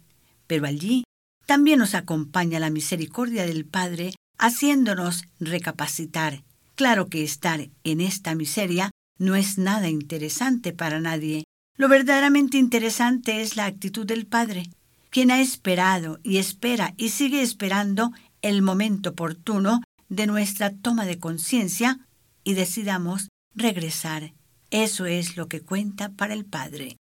Pero 0.47 0.67
allí 0.67 1.05
también 1.47 1.79
nos 1.79 1.95
acompaña 1.95 2.61
la 2.61 2.71
misericordia 2.71 3.47
del 3.47 3.65
Padre, 3.65 4.13
haciéndonos 4.39 5.25
recapacitar, 5.39 6.43
Claro 6.81 7.11
que 7.11 7.23
estar 7.23 7.69
en 7.85 8.01
esta 8.01 8.35
miseria 8.35 8.91
no 9.19 9.37
es 9.37 9.59
nada 9.59 9.91
interesante 9.91 10.73
para 10.73 10.99
nadie. 10.99 11.45
Lo 11.77 11.91
verdaderamente 11.91 12.57
interesante 12.57 13.43
es 13.43 13.55
la 13.55 13.67
actitud 13.67 14.07
del 14.07 14.27
Padre, 14.27 14.63
quien 15.11 15.31
ha 15.31 15.43
esperado 15.43 16.21
y 16.23 16.39
espera 16.39 16.95
y 16.97 17.11
sigue 17.11 17.43
esperando 17.43 18.13
el 18.41 18.63
momento 18.63 19.11
oportuno 19.11 19.83
de 20.09 20.27
nuestra 20.27 20.73
toma 20.73 21.05
de 21.05 21.19
conciencia 21.19 22.01
y 22.45 22.55
decidamos 22.55 23.29
regresar. 23.55 24.33
Eso 24.71 25.07
es 25.07 25.37
lo 25.37 25.49
que 25.49 25.61
cuenta 25.61 26.11
para 26.11 26.35
el 26.35 26.45
Padre. 26.45 26.97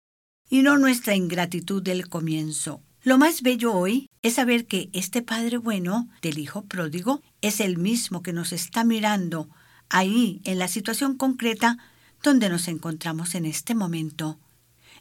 Y 0.48 0.62
no 0.62 0.78
nuestra 0.78 1.14
ingratitud 1.14 1.82
del 1.82 2.08
comienzo. 2.08 2.82
Lo 3.02 3.18
más 3.18 3.42
bello 3.42 3.72
hoy 3.72 4.08
es 4.22 4.34
saber 4.34 4.66
que 4.66 4.90
este 4.92 5.22
Padre 5.22 5.58
bueno 5.58 6.08
del 6.22 6.38
Hijo 6.38 6.64
pródigo 6.64 7.22
es 7.40 7.60
el 7.60 7.78
mismo 7.78 8.22
que 8.22 8.32
nos 8.32 8.52
está 8.52 8.84
mirando 8.84 9.48
ahí 9.88 10.40
en 10.44 10.58
la 10.58 10.68
situación 10.68 11.16
concreta 11.16 11.78
donde 12.22 12.48
nos 12.48 12.68
encontramos 12.68 13.34
en 13.34 13.44
este 13.44 13.74
momento. 13.74 14.38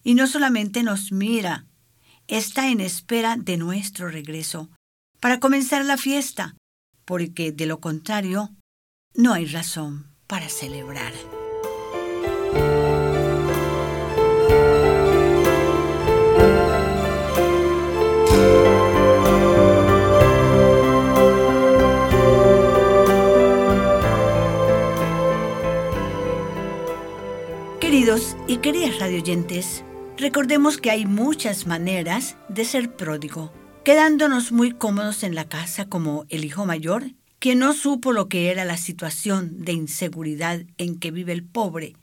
Y 0.04 0.14
no 0.14 0.28
solamente 0.28 0.84
nos 0.84 1.12
mira, 1.12 1.66
está 2.28 2.70
en 2.70 2.82
espera 2.82 3.38
de 3.38 3.58
nuestro 3.58 4.10
regreso 4.10 4.70
para 5.20 5.40
comenzar 5.40 5.84
la 5.86 5.98
fiesta, 5.98 6.56
porque 7.06 7.52
de 7.52 7.66
lo 7.66 7.80
contrario 7.80 8.52
no 9.16 9.34
hay 9.34 9.46
razón 9.46 10.14
para 10.27 10.50
celebrar. 10.50 11.13
Queridos 27.79 28.36
y 28.48 28.58
queridas 28.58 29.00
radioyentes, 29.00 29.84
recordemos 30.17 30.77
que 30.77 30.91
hay 30.91 31.05
muchas 31.05 31.65
maneras 31.65 32.36
de 32.50 32.65
ser 32.65 32.96
pródigo, 32.96 33.53
quedándonos 33.84 34.51
muy 34.51 34.72
cómodos 34.72 35.24
en 35.24 35.34
la 35.34 35.46
casa 35.46 35.86
como 35.86 36.25
el 36.29 36.44
hijo 36.44 36.65
mayor, 36.65 37.05
que 37.46 37.54
no 37.54 37.74
supo 37.74 38.12
lo 38.12 38.28
que 38.28 38.50
era 38.50 38.66
la 38.66 38.75
situación 38.75 39.64
de 39.66 39.72
inseguridad 39.72 40.64
en 40.80 40.98
que 40.98 41.12
vive 41.12 41.32
el 41.32 41.44
pobre, 41.44 41.96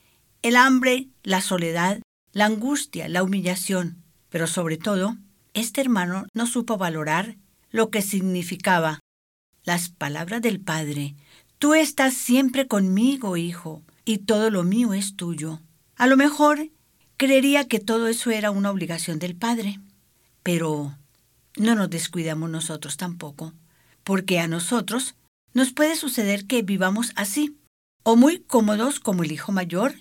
el 0.42 0.54
hambre, 0.54 1.08
la 1.24 1.40
soledad, 1.40 2.00
la 2.30 2.46
angustia, 2.46 3.08
la 3.08 3.24
humillación, 3.24 4.04
pero 4.28 4.46
sobre 4.46 4.76
todo, 4.76 5.16
este 5.52 5.80
hermano 5.80 6.26
no 6.32 6.46
supo 6.46 6.76
valorar 6.78 7.38
lo 7.72 7.90
que 7.90 8.02
significaba 8.02 9.00
las 9.64 9.88
palabras 9.88 10.42
del 10.42 10.60
Padre. 10.60 11.16
Tú 11.58 11.74
estás 11.74 12.14
siempre 12.14 12.68
conmigo, 12.68 13.36
hijo, 13.36 13.82
y 14.04 14.18
todo 14.18 14.48
lo 14.48 14.62
mío 14.62 14.94
es 14.94 15.16
tuyo. 15.16 15.60
A 15.96 16.06
lo 16.06 16.16
mejor 16.16 16.70
creería 17.16 17.66
que 17.66 17.80
todo 17.80 18.06
eso 18.06 18.30
era 18.30 18.52
una 18.52 18.70
obligación 18.70 19.18
del 19.18 19.34
Padre, 19.34 19.80
pero 20.44 20.96
no 21.56 21.74
nos 21.74 21.90
descuidamos 21.90 22.48
nosotros 22.48 22.96
tampoco, 22.96 23.54
porque 24.04 24.38
a 24.38 24.46
nosotros 24.46 25.16
nos 25.54 25.72
puede 25.72 25.96
suceder 25.96 26.46
que 26.46 26.62
vivamos 26.62 27.12
así, 27.16 27.56
o 28.02 28.16
muy 28.16 28.40
cómodos 28.40 29.00
como 29.00 29.22
el 29.22 29.32
hijo 29.32 29.52
mayor, 29.52 29.94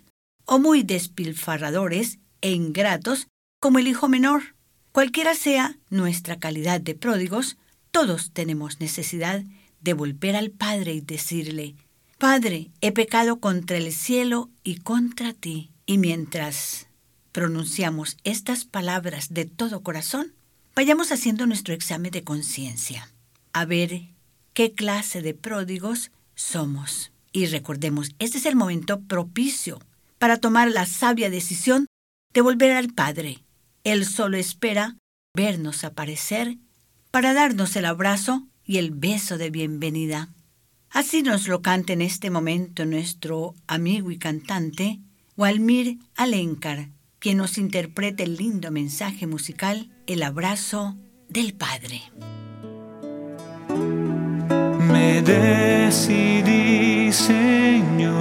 o 0.45 0.59
muy 0.59 0.83
despilfarradores 0.83 2.19
e 2.41 2.51
ingratos 2.51 3.27
como 3.59 3.79
el 3.79 3.87
hijo 3.87 4.07
menor. 4.07 4.55
Cualquiera 4.91 5.35
sea 5.35 5.77
nuestra 5.89 6.39
calidad 6.39 6.81
de 6.81 6.95
pródigos, 6.95 7.57
todos 7.91 8.31
tenemos 8.31 8.79
necesidad 8.79 9.43
de 9.81 9.93
volver 9.93 10.35
al 10.35 10.51
Padre 10.51 10.93
y 10.93 11.01
decirle, 11.01 11.75
Padre, 12.17 12.71
he 12.81 12.91
pecado 12.91 13.39
contra 13.39 13.77
el 13.77 13.91
cielo 13.91 14.49
y 14.63 14.75
contra 14.77 15.33
ti. 15.33 15.71
Y 15.85 15.97
mientras 15.97 16.87
pronunciamos 17.31 18.17
estas 18.23 18.65
palabras 18.65 19.33
de 19.33 19.45
todo 19.45 19.81
corazón, 19.81 20.33
vayamos 20.75 21.11
haciendo 21.11 21.47
nuestro 21.47 21.73
examen 21.73 22.11
de 22.11 22.23
conciencia, 22.23 23.09
a 23.53 23.65
ver 23.65 24.03
qué 24.61 24.73
clase 24.73 25.23
de 25.23 25.33
pródigos 25.33 26.11
somos. 26.35 27.11
Y 27.31 27.47
recordemos, 27.47 28.11
este 28.19 28.37
es 28.37 28.45
el 28.45 28.55
momento 28.55 29.01
propicio 29.01 29.79
para 30.19 30.37
tomar 30.37 30.69
la 30.69 30.85
sabia 30.85 31.31
decisión 31.31 31.87
de 32.31 32.41
volver 32.41 32.73
al 32.73 32.93
Padre. 32.93 33.39
Él 33.83 34.05
solo 34.05 34.37
espera 34.37 34.97
vernos 35.35 35.83
aparecer 35.83 36.59
para 37.09 37.33
darnos 37.33 37.75
el 37.75 37.85
abrazo 37.85 38.45
y 38.63 38.77
el 38.77 38.91
beso 38.91 39.39
de 39.39 39.49
bienvenida. 39.49 40.29
Así 40.91 41.23
nos 41.23 41.47
lo 41.47 41.63
canta 41.63 41.93
en 41.93 42.03
este 42.03 42.29
momento 42.29 42.85
nuestro 42.85 43.55
amigo 43.65 44.11
y 44.11 44.19
cantante 44.19 44.99
Walmir 45.37 45.97
Alencar, 46.13 46.89
quien 47.17 47.37
nos 47.37 47.57
interpreta 47.57 48.21
el 48.21 48.35
lindo 48.35 48.69
mensaje 48.69 49.25
musical 49.25 49.89
El 50.05 50.21
abrazo 50.21 50.95
del 51.29 51.55
Padre. 51.55 52.03
Me 55.01 55.19
decidí, 55.23 57.11
Señor, 57.11 58.13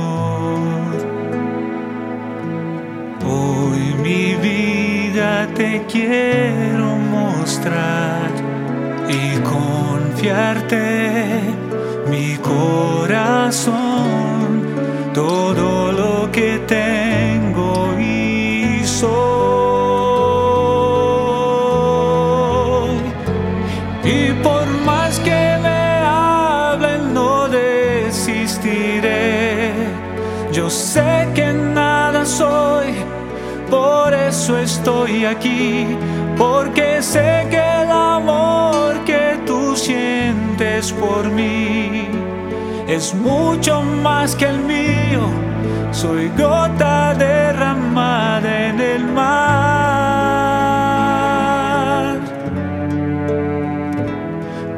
hoy 3.23 3.81
mi 4.03 4.35
vida 4.37 5.47
te 5.55 5.85
quiero 5.93 6.97
mostrar 7.19 8.31
y 9.11 9.23
confiarte 9.55 10.83
mi 12.09 12.37
corazón, 12.37 13.69
todo 15.13 15.93
lo 15.93 16.33
que 16.33 16.61
tengo 16.67 17.10
eso 34.41 34.57
estoy 34.57 35.27
aquí, 35.27 35.87
porque 36.39 37.03
sé 37.03 37.47
que 37.51 37.59
el 37.83 37.91
amor 37.91 39.05
que 39.05 39.39
tú 39.45 39.77
sientes 39.77 40.93
por 40.93 41.29
mí 41.29 42.09
es 42.89 43.15
mucho 43.15 43.83
más 43.83 44.35
que 44.35 44.47
el 44.47 44.61
mío. 44.61 45.21
Soy 45.93 46.31
gota 46.39 47.13
derramada 47.13 48.69
en 48.69 48.81
el 48.81 49.05
mar. 49.05 49.41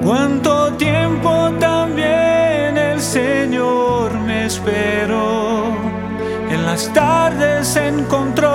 Cuánto 0.03 0.73
tiempo 0.73 1.53
también 1.61 2.77
el 2.77 3.01
Señor 3.01 4.19
me 4.27 4.47
esperó. 4.47 5.77
En 6.51 6.67
las 6.67 6.93
tardes 6.93 7.77
encontró 7.77 8.52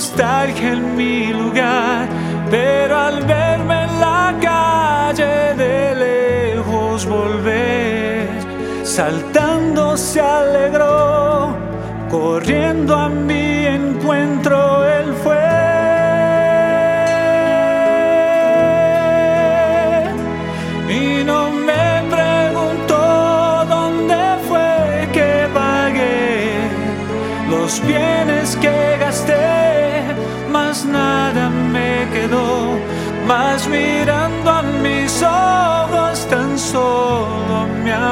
nostalgia 0.00 0.72
en 0.72 0.96
mi 0.96 1.26
lugar, 1.26 2.08
pero 2.50 2.96
al 2.96 3.22
verme 3.26 3.82
en 3.84 4.00
la 4.00 4.34
calle 4.40 5.54
de 5.62 5.94
lejos 6.06 7.04
volver, 7.04 8.26
saltando 8.82 9.98
se 9.98 10.22
alegró, 10.22 11.54
corriendo 12.10 12.96
a 12.96 13.10
mi 13.10 13.49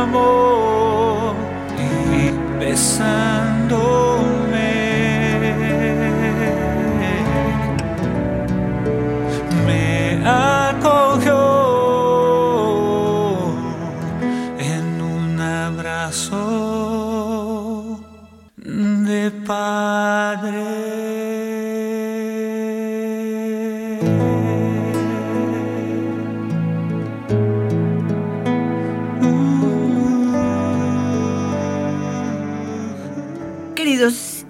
amor 0.03 1.35
y 1.77 2.59
besándome. 2.59 3.38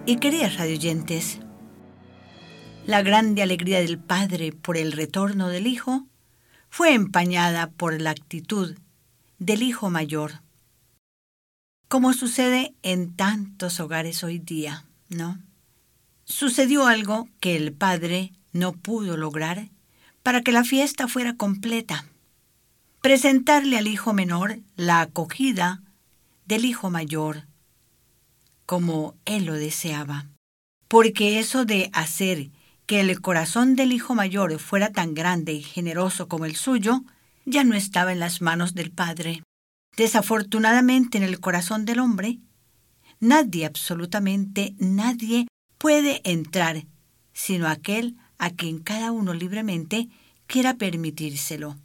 Y 0.09 0.17
queridas 0.17 0.57
radioyentes, 0.57 1.39
la 2.87 3.03
grande 3.03 3.43
alegría 3.43 3.81
del 3.81 3.99
padre 3.99 4.53
por 4.53 4.79
el 4.79 4.93
retorno 4.93 5.49
del 5.49 5.67
hijo 5.67 6.07
fue 6.71 6.95
empañada 6.95 7.69
por 7.69 8.01
la 8.01 8.13
actitud 8.13 8.79
del 9.39 9.63
hijo 9.63 9.91
mayor, 9.91 10.41
como 11.89 12.15
sucede 12.15 12.75
en 12.83 13.17
tantos 13.17 13.81
hogares 13.81 14.25
hoy 14.25 14.39
día, 14.39 14.87
¿no? 15.11 15.39
Sucedió 16.25 16.87
algo 16.87 17.29
que 17.39 17.55
el 17.55 17.75
padre 17.75 18.33
no 18.55 18.73
pudo 18.73 19.19
lograr 19.19 19.69
para 20.23 20.41
que 20.41 20.53
la 20.53 20.65
fiesta 20.65 21.07
fuera 21.07 21.37
completa. 21.37 22.07
Presentarle 23.03 23.77
al 23.77 23.87
hijo 23.87 24.15
menor 24.15 24.61
la 24.75 25.03
acogida 25.03 25.83
del 26.47 26.65
hijo 26.65 26.89
mayor, 26.89 27.48
como 28.69 29.17
él 29.25 29.47
lo 29.47 29.55
deseaba. 29.55 30.27
Porque 30.89 31.39
eso 31.39 31.65
de 31.65 31.89
hacer 31.95 32.51
que 32.85 33.01
el 33.01 33.19
corazón 33.23 33.77
del 33.77 33.93
hijo 33.93 34.15
mayor 34.15 34.59
fuera 34.59 34.93
tan 34.93 35.15
grande 35.15 35.55
y 35.55 35.63
generoso 35.63 36.29
como 36.29 36.45
el 36.45 36.55
suyo, 36.55 37.03
ya 37.47 37.65
no 37.65 37.75
estaba 37.75 38.13
en 38.13 38.21
las 38.21 38.43
manos 38.43 38.75
del 38.75 38.91
padre. 38.91 39.43
Desafortunadamente 39.97 41.17
en 41.17 41.25
el 41.25 41.41
corazón 41.41 41.87
del 41.87 41.99
hombre, 41.99 42.41
nadie, 43.21 43.65
absolutamente 43.65 44.75
nadie, 44.77 45.49
puede 45.79 46.21
entrar, 46.31 46.85
sino 47.33 47.69
aquel 47.69 48.17
a 48.37 48.51
quien 48.51 48.81
cada 48.81 49.13
uno 49.13 49.33
libremente 49.33 50.11
quiera 50.47 50.75
permitírselo. 50.75 51.79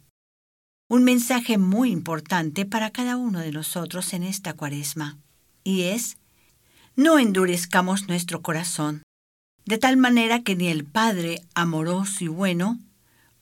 Un 0.90 1.02
mensaje 1.02 1.56
muy 1.56 1.90
importante 1.90 2.66
para 2.66 2.90
cada 2.90 3.16
uno 3.16 3.38
de 3.38 3.52
nosotros 3.52 4.12
en 4.12 4.22
esta 4.22 4.52
cuaresma, 4.52 5.16
y 5.64 5.84
es 5.84 6.18
no 6.96 7.18
endurezcamos 7.18 8.08
nuestro 8.08 8.42
corazón, 8.42 9.02
de 9.64 9.78
tal 9.78 9.96
manera 9.96 10.42
que 10.42 10.54
ni 10.54 10.68
el 10.68 10.84
Padre 10.84 11.42
amoroso 11.54 12.24
y 12.24 12.28
bueno 12.28 12.78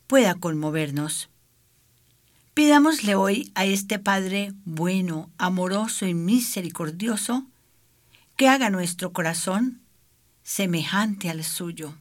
pueda 0.06 0.34
conmovernos. 0.34 1.28
Pidámosle 2.54 3.14
hoy 3.14 3.50
a 3.54 3.64
este 3.64 3.98
Padre 3.98 4.52
bueno, 4.64 5.30
amoroso 5.38 6.06
y 6.06 6.14
misericordioso, 6.14 7.46
que 8.36 8.48
haga 8.48 8.70
nuestro 8.70 9.12
corazón 9.12 9.80
semejante 10.42 11.30
al 11.30 11.44
suyo. 11.44 11.94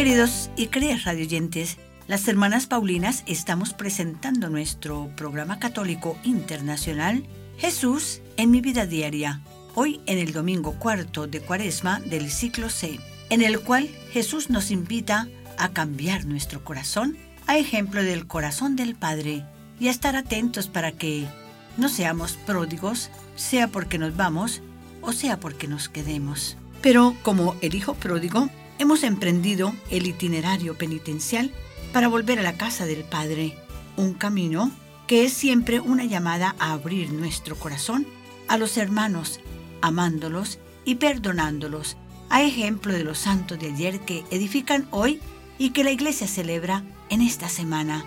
Queridos 0.00 0.48
y 0.56 0.68
queridas 0.68 1.04
radioyentes, 1.04 1.76
las 2.08 2.26
hermanas 2.26 2.66
Paulinas 2.66 3.22
estamos 3.26 3.74
presentando 3.74 4.48
nuestro 4.48 5.10
programa 5.14 5.58
católico 5.58 6.16
internacional 6.24 7.26
Jesús 7.58 8.22
en 8.38 8.50
mi 8.50 8.62
vida 8.62 8.86
diaria, 8.86 9.42
hoy 9.74 10.00
en 10.06 10.16
el 10.16 10.32
domingo 10.32 10.72
cuarto 10.78 11.26
de 11.26 11.42
cuaresma 11.42 12.00
del 12.00 12.30
ciclo 12.30 12.70
C, 12.70 12.98
en 13.28 13.42
el 13.42 13.60
cual 13.60 13.90
Jesús 14.10 14.48
nos 14.48 14.70
invita 14.70 15.28
a 15.58 15.68
cambiar 15.68 16.24
nuestro 16.24 16.64
corazón 16.64 17.18
a 17.46 17.58
ejemplo 17.58 18.02
del 18.02 18.26
corazón 18.26 18.76
del 18.76 18.94
Padre 18.94 19.44
y 19.78 19.88
a 19.88 19.90
estar 19.90 20.16
atentos 20.16 20.68
para 20.68 20.92
que 20.92 21.26
no 21.76 21.90
seamos 21.90 22.38
pródigos, 22.46 23.10
sea 23.36 23.68
porque 23.68 23.98
nos 23.98 24.16
vamos 24.16 24.62
o 25.02 25.12
sea 25.12 25.38
porque 25.38 25.68
nos 25.68 25.90
quedemos. 25.90 26.56
Pero 26.80 27.14
como 27.22 27.54
el 27.60 27.74
Hijo 27.74 27.92
pródigo, 27.92 28.48
hemos 28.80 29.02
emprendido 29.04 29.74
el 29.90 30.06
itinerario 30.06 30.74
penitencial 30.74 31.52
para 31.92 32.08
volver 32.08 32.38
a 32.38 32.42
la 32.42 32.54
casa 32.54 32.86
del 32.86 33.04
Padre, 33.04 33.54
un 33.98 34.14
camino 34.14 34.72
que 35.06 35.24
es 35.24 35.34
siempre 35.34 35.80
una 35.80 36.04
llamada 36.04 36.56
a 36.58 36.72
abrir 36.72 37.12
nuestro 37.12 37.56
corazón 37.56 38.06
a 38.48 38.56
los 38.56 38.78
hermanos, 38.78 39.40
amándolos 39.82 40.58
y 40.86 40.94
perdonándolos, 40.94 41.98
a 42.30 42.42
ejemplo 42.42 42.94
de 42.94 43.04
los 43.04 43.18
santos 43.18 43.58
de 43.58 43.66
ayer 43.68 44.00
que 44.00 44.24
edifican 44.30 44.88
hoy 44.92 45.20
y 45.58 45.70
que 45.70 45.84
la 45.84 45.90
iglesia 45.90 46.26
celebra 46.26 46.82
en 47.10 47.20
esta 47.20 47.50
semana. 47.50 48.02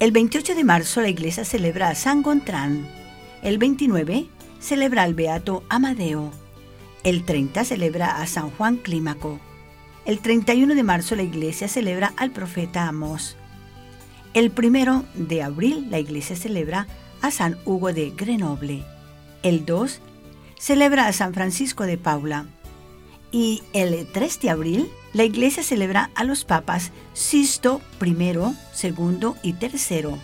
El 0.00 0.10
28 0.10 0.56
de 0.56 0.64
marzo 0.64 1.00
la 1.00 1.08
iglesia 1.08 1.44
celebra 1.44 1.90
a 1.90 1.94
San 1.94 2.22
Gontrán, 2.22 3.03
el 3.44 3.58
29 3.58 4.26
celebra 4.58 5.02
al 5.02 5.12
Beato 5.12 5.64
Amadeo. 5.68 6.32
El 7.04 7.24
30 7.24 7.64
celebra 7.64 8.22
a 8.22 8.26
San 8.26 8.50
Juan 8.50 8.78
Clímaco. 8.78 9.38
El 10.06 10.20
31 10.20 10.74
de 10.74 10.82
marzo 10.82 11.14
la 11.14 11.22
iglesia 11.22 11.68
celebra 11.68 12.14
al 12.16 12.30
profeta 12.30 12.88
Amós. 12.88 13.36
El 14.32 14.50
1 14.50 15.04
de 15.14 15.42
abril 15.42 15.88
la 15.90 15.98
iglesia 15.98 16.36
celebra 16.36 16.86
a 17.20 17.30
San 17.30 17.58
Hugo 17.66 17.92
de 17.92 18.10
Grenoble. 18.16 18.82
El 19.42 19.66
2 19.66 20.00
celebra 20.58 21.06
a 21.06 21.12
San 21.12 21.34
Francisco 21.34 21.84
de 21.84 21.98
Paula. 21.98 22.46
Y 23.30 23.62
el 23.74 24.06
3 24.10 24.40
de 24.40 24.50
abril 24.50 24.88
la 25.12 25.24
iglesia 25.24 25.62
celebra 25.62 26.10
a 26.14 26.24
los 26.24 26.46
papas 26.46 26.92
Sisto 27.12 27.82
I, 28.00 28.14
II 28.14 29.32
y 29.42 29.54
III. 29.60 30.14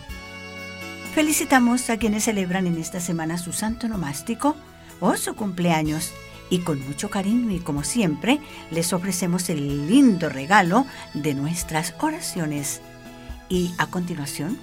Felicitamos 1.13 1.89
a 1.89 1.97
quienes 1.97 2.23
celebran 2.23 2.67
en 2.67 2.77
esta 2.77 3.01
semana 3.01 3.37
su 3.37 3.51
santo 3.51 3.89
nomástico 3.89 4.55
o 5.01 5.17
su 5.17 5.35
cumpleaños 5.35 6.13
y 6.49 6.59
con 6.59 6.79
mucho 6.87 7.09
cariño 7.09 7.51
y 7.51 7.59
como 7.59 7.83
siempre 7.83 8.39
les 8.71 8.93
ofrecemos 8.93 9.49
el 9.49 9.89
lindo 9.89 10.29
regalo 10.29 10.85
de 11.13 11.33
nuestras 11.33 11.95
oraciones. 11.99 12.81
Y 13.49 13.73
a 13.77 13.87
continuación 13.87 14.57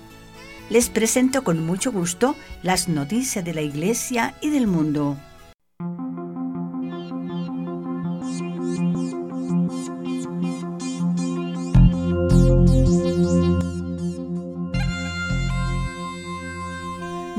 les 0.71 0.89
presento 0.89 1.45
con 1.45 1.67
mucho 1.67 1.93
gusto 1.93 2.35
las 2.63 2.89
noticias 2.89 3.45
de 3.45 3.53
la 3.53 3.61
Iglesia 3.61 4.35
y 4.41 4.49
del 4.49 4.67
mundo. 4.67 5.19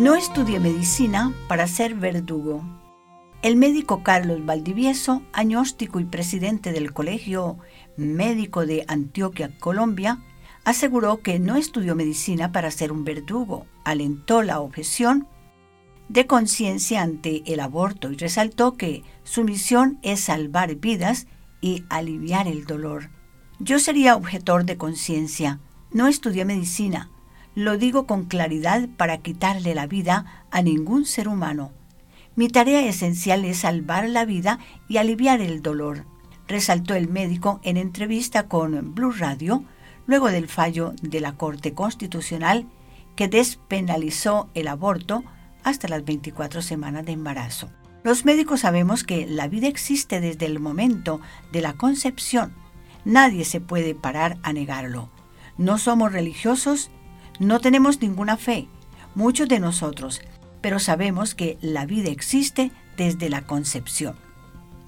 No 0.10 0.16
estudié 0.16 0.60
medicina 0.60 1.36
para 1.48 1.68
ser 1.68 1.94
verdugo. 1.94 2.64
El 3.44 3.58
médico 3.58 4.02
Carlos 4.02 4.44
Valdivieso, 4.44 5.22
agnóstico 5.34 6.00
y 6.00 6.06
presidente 6.06 6.72
del 6.72 6.94
Colegio 6.94 7.60
Médico 7.96 8.66
de 8.66 8.86
Antioquia, 8.88 9.56
Colombia, 9.60 10.18
aseguró 10.66 11.22
que 11.22 11.38
no 11.38 11.58
estudió 11.58 11.94
medicina 11.94 12.52
para 12.52 12.72
ser 12.72 12.92
un 12.92 13.04
verdugo, 13.04 13.68
alentó 13.86 14.42
la 14.42 14.62
objeción 14.62 15.28
de 16.08 16.26
conciencia 16.26 17.04
ante 17.04 17.44
el 17.46 17.60
aborto 17.60 18.12
y 18.12 18.18
resaltó 18.18 18.78
que 18.78 19.04
su 19.24 19.44
misión 19.44 20.00
es 20.02 20.22
salvar 20.22 20.74
vidas 20.74 21.28
y 21.62 21.84
aliviar 21.88 22.48
el 22.48 22.66
dolor. 22.66 23.12
Yo 23.60 23.78
sería 23.78 24.16
objetor 24.16 24.66
de 24.66 24.76
conciencia, 24.76 25.60
no 25.92 26.08
estudié 26.08 26.46
medicina, 26.46 27.12
lo 27.56 27.78
digo 27.78 28.06
con 28.06 28.26
claridad 28.26 28.88
para 28.98 29.18
quitarle 29.18 29.76
la 29.76 29.88
vida 29.88 30.46
a 30.52 30.62
ningún 30.62 31.06
ser 31.06 31.28
humano. 31.28 31.72
Mi 32.36 32.48
tarea 32.48 32.88
esencial 32.88 33.44
es 33.46 33.60
salvar 33.60 34.08
la 34.08 34.26
vida 34.26 34.60
y 34.88 34.98
aliviar 34.98 35.42
el 35.42 35.62
dolor, 35.62 36.06
resaltó 36.48 36.96
el 36.96 37.10
médico 37.10 37.60
en 37.64 37.78
entrevista 37.78 38.48
con 38.48 38.96
Blue 38.96 39.12
Radio 39.12 39.64
luego 40.08 40.32
del 40.32 40.48
fallo 40.48 40.94
de 41.02 41.20
la 41.20 41.34
Corte 41.34 41.74
Constitucional 41.74 42.66
que 43.16 43.28
despenalizó 43.28 44.50
el 44.54 44.68
aborto 44.68 45.24
hasta 45.64 45.88
las 45.88 46.06
24 46.06 46.62
semanas 46.62 47.06
de 47.06 47.12
embarazo. 47.12 47.70
Los 48.04 48.24
médicos 48.24 48.62
sabemos 48.62 49.04
que 49.04 49.28
la 49.28 49.48
vida 49.48 49.68
existe 49.68 50.22
desde 50.22 50.46
el 50.46 50.60
momento 50.60 51.20
de 51.52 51.62
la 51.62 51.74
concepción. 51.74 52.54
Nadie 53.04 53.44
se 53.44 53.60
puede 53.60 53.94
parar 53.94 54.38
a 54.42 54.54
negarlo. 54.54 55.10
No 55.58 55.78
somos 55.78 56.14
religiosos 56.14 56.90
no 57.40 57.60
tenemos 57.60 58.02
ninguna 58.02 58.38
fe, 58.38 58.68
muchos 59.16 59.48
de 59.48 59.60
nosotros, 59.60 60.22
pero 60.62 60.80
sabemos 60.80 61.36
que 61.36 61.58
la 61.62 61.86
vida 61.86 62.10
existe 62.10 62.72
desde 62.98 63.30
la 63.30 63.42
concepción. 63.44 64.16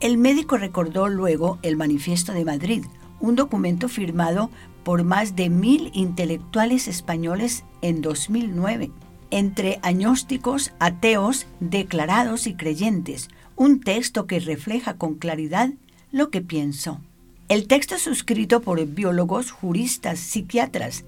El 0.02 0.18
médico 0.18 0.58
recordó 0.58 1.08
luego 1.08 1.60
el 1.62 1.78
Manifiesto 1.78 2.34
de 2.34 2.44
Madrid, 2.44 2.86
un 3.20 3.36
documento 3.36 3.88
firmado 3.88 4.50
por 4.84 5.04
más 5.04 5.36
de 5.36 5.50
mil 5.50 5.92
intelectuales 5.94 6.88
españoles 6.88 7.64
en 7.82 8.02
2009, 8.02 8.92
entre 9.30 9.80
agnósticos, 9.84 10.74
ateos, 10.80 11.48
declarados 11.60 12.48
y 12.48 12.56
creyentes, 12.56 13.30
un 13.56 13.80
texto 13.80 14.26
que 14.26 14.40
refleja 14.40 14.96
con 14.98 15.16
claridad 15.16 15.70
lo 16.12 16.30
que 16.30 16.42
pienso. 16.42 17.00
El 17.48 17.68
texto 17.68 17.98
suscrito 17.98 18.62
por 18.62 18.84
biólogos, 18.86 19.52
juristas, 19.52 20.20
psiquiatras, 20.20 21.06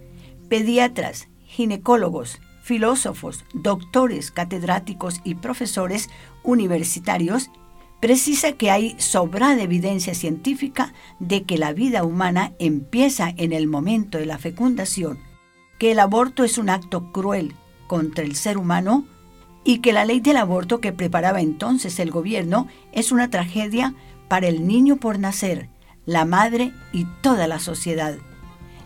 pediatras, 0.49 1.27
ginecólogos, 1.53 2.39
filósofos, 2.63 3.45
doctores, 3.53 4.31
catedráticos 4.31 5.21
y 5.23 5.35
profesores 5.35 6.09
universitarios, 6.41 7.51
precisa 7.99 8.53
que 8.53 8.71
hay 8.71 8.95
sobrada 8.97 9.61
evidencia 9.61 10.15
científica 10.15 10.93
de 11.19 11.43
que 11.43 11.59
la 11.59 11.71
vida 11.71 12.03
humana 12.03 12.53
empieza 12.57 13.33
en 13.37 13.53
el 13.53 13.67
momento 13.67 14.17
de 14.17 14.25
la 14.25 14.39
fecundación, 14.39 15.19
que 15.77 15.91
el 15.91 15.99
aborto 15.99 16.43
es 16.43 16.57
un 16.57 16.69
acto 16.69 17.11
cruel 17.11 17.53
contra 17.87 18.23
el 18.23 18.35
ser 18.35 18.57
humano 18.57 19.05
y 19.63 19.77
que 19.79 19.93
la 19.93 20.05
ley 20.05 20.19
del 20.19 20.37
aborto 20.37 20.81
que 20.81 20.91
preparaba 20.91 21.39
entonces 21.39 21.99
el 21.99 22.09
gobierno 22.09 22.67
es 22.91 23.11
una 23.11 23.29
tragedia 23.29 23.93
para 24.27 24.47
el 24.47 24.67
niño 24.67 24.97
por 24.97 25.19
nacer, 25.19 25.69
la 26.05 26.25
madre 26.25 26.73
y 26.91 27.05
toda 27.21 27.47
la 27.47 27.59
sociedad. 27.59 28.17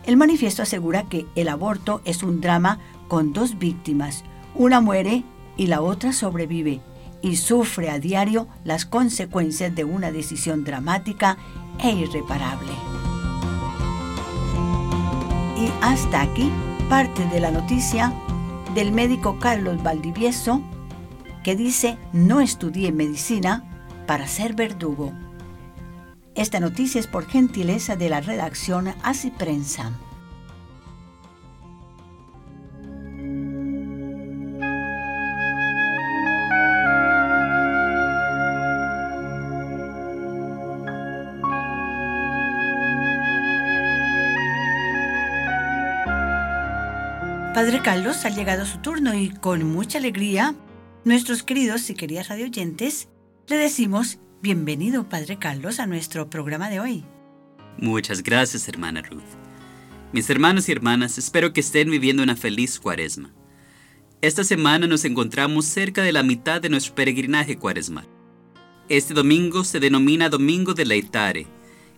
El 0.08 0.16
manifiesto 0.16 0.62
asegura 0.62 1.02
que 1.02 1.26
el 1.36 1.48
aborto 1.48 2.00
es 2.06 2.22
un 2.22 2.40
drama 2.40 2.78
con 3.08 3.34
dos 3.34 3.58
víctimas, 3.58 4.24
una 4.54 4.80
muere 4.80 5.22
y 5.58 5.66
la 5.66 5.82
otra 5.82 6.14
sobrevive 6.14 6.80
y 7.20 7.36
sufre 7.36 7.90
a 7.90 7.98
diario 7.98 8.48
las 8.64 8.86
consecuencias 8.86 9.74
de 9.74 9.84
una 9.84 10.10
decisión 10.10 10.64
dramática 10.64 11.36
e 11.78 11.90
irreparable. 11.90 12.72
Y 15.58 15.70
hasta 15.82 16.22
aquí 16.22 16.50
parte 16.88 17.26
de 17.26 17.40
la 17.40 17.50
noticia 17.50 18.14
del 18.74 18.92
médico 18.92 19.38
Carlos 19.38 19.82
Valdivieso 19.82 20.62
que 21.44 21.54
dice 21.54 21.98
no 22.14 22.40
estudié 22.40 22.92
medicina 22.92 23.62
para 24.06 24.26
ser 24.26 24.54
verdugo. 24.54 25.12
Esta 26.38 26.60
noticia 26.60 27.00
es 27.00 27.08
por 27.08 27.26
gentileza 27.26 27.96
de 27.96 28.08
la 28.08 28.20
redacción 28.20 28.94
Así 29.02 29.32
Prensa. 29.32 29.90
Padre 47.52 47.82
Carlos 47.82 48.24
ha 48.24 48.28
llegado 48.28 48.64
su 48.64 48.78
turno 48.78 49.12
y 49.12 49.30
con 49.30 49.64
mucha 49.64 49.98
alegría, 49.98 50.54
nuestros 51.02 51.42
queridos 51.42 51.90
y 51.90 51.94
queridas 51.94 52.28
radioyentes, 52.28 53.08
le 53.48 53.56
decimos 53.56 54.20
bienvenido, 54.40 55.08
Padre 55.08 55.38
Carlos, 55.38 55.80
a 55.80 55.86
nuestro 55.86 56.30
programa 56.30 56.70
de 56.70 56.80
hoy. 56.80 57.04
Muchas 57.76 58.22
gracias, 58.22 58.68
hermana 58.68 59.02
Ruth. 59.02 59.22
Mis 60.12 60.30
hermanos 60.30 60.68
y 60.68 60.72
hermanas, 60.72 61.18
espero 61.18 61.52
que 61.52 61.60
estén 61.60 61.90
viviendo 61.90 62.22
una 62.22 62.36
feliz 62.36 62.78
cuaresma. 62.78 63.32
Esta 64.20 64.44
semana 64.44 64.86
nos 64.86 65.04
encontramos 65.04 65.64
cerca 65.64 66.02
de 66.02 66.12
la 66.12 66.22
mitad 66.22 66.60
de 66.60 66.68
nuestro 66.68 66.94
peregrinaje 66.94 67.56
cuaresmal. 67.56 68.08
Este 68.88 69.14
domingo 69.14 69.64
se 69.64 69.80
denomina 69.80 70.28
Domingo 70.28 70.74
de 70.74 70.86
Leitare, 70.86 71.46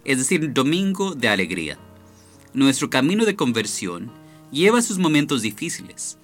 es 0.04 0.18
decir, 0.18 0.52
Domingo 0.52 1.14
de 1.14 1.28
Alegría. 1.28 1.78
Nuestro 2.52 2.90
camino 2.90 3.24
de 3.24 3.36
conversión 3.36 4.10
lleva 4.50 4.82
sus 4.82 4.98
momentos 4.98 5.42
difíciles. 5.42 6.18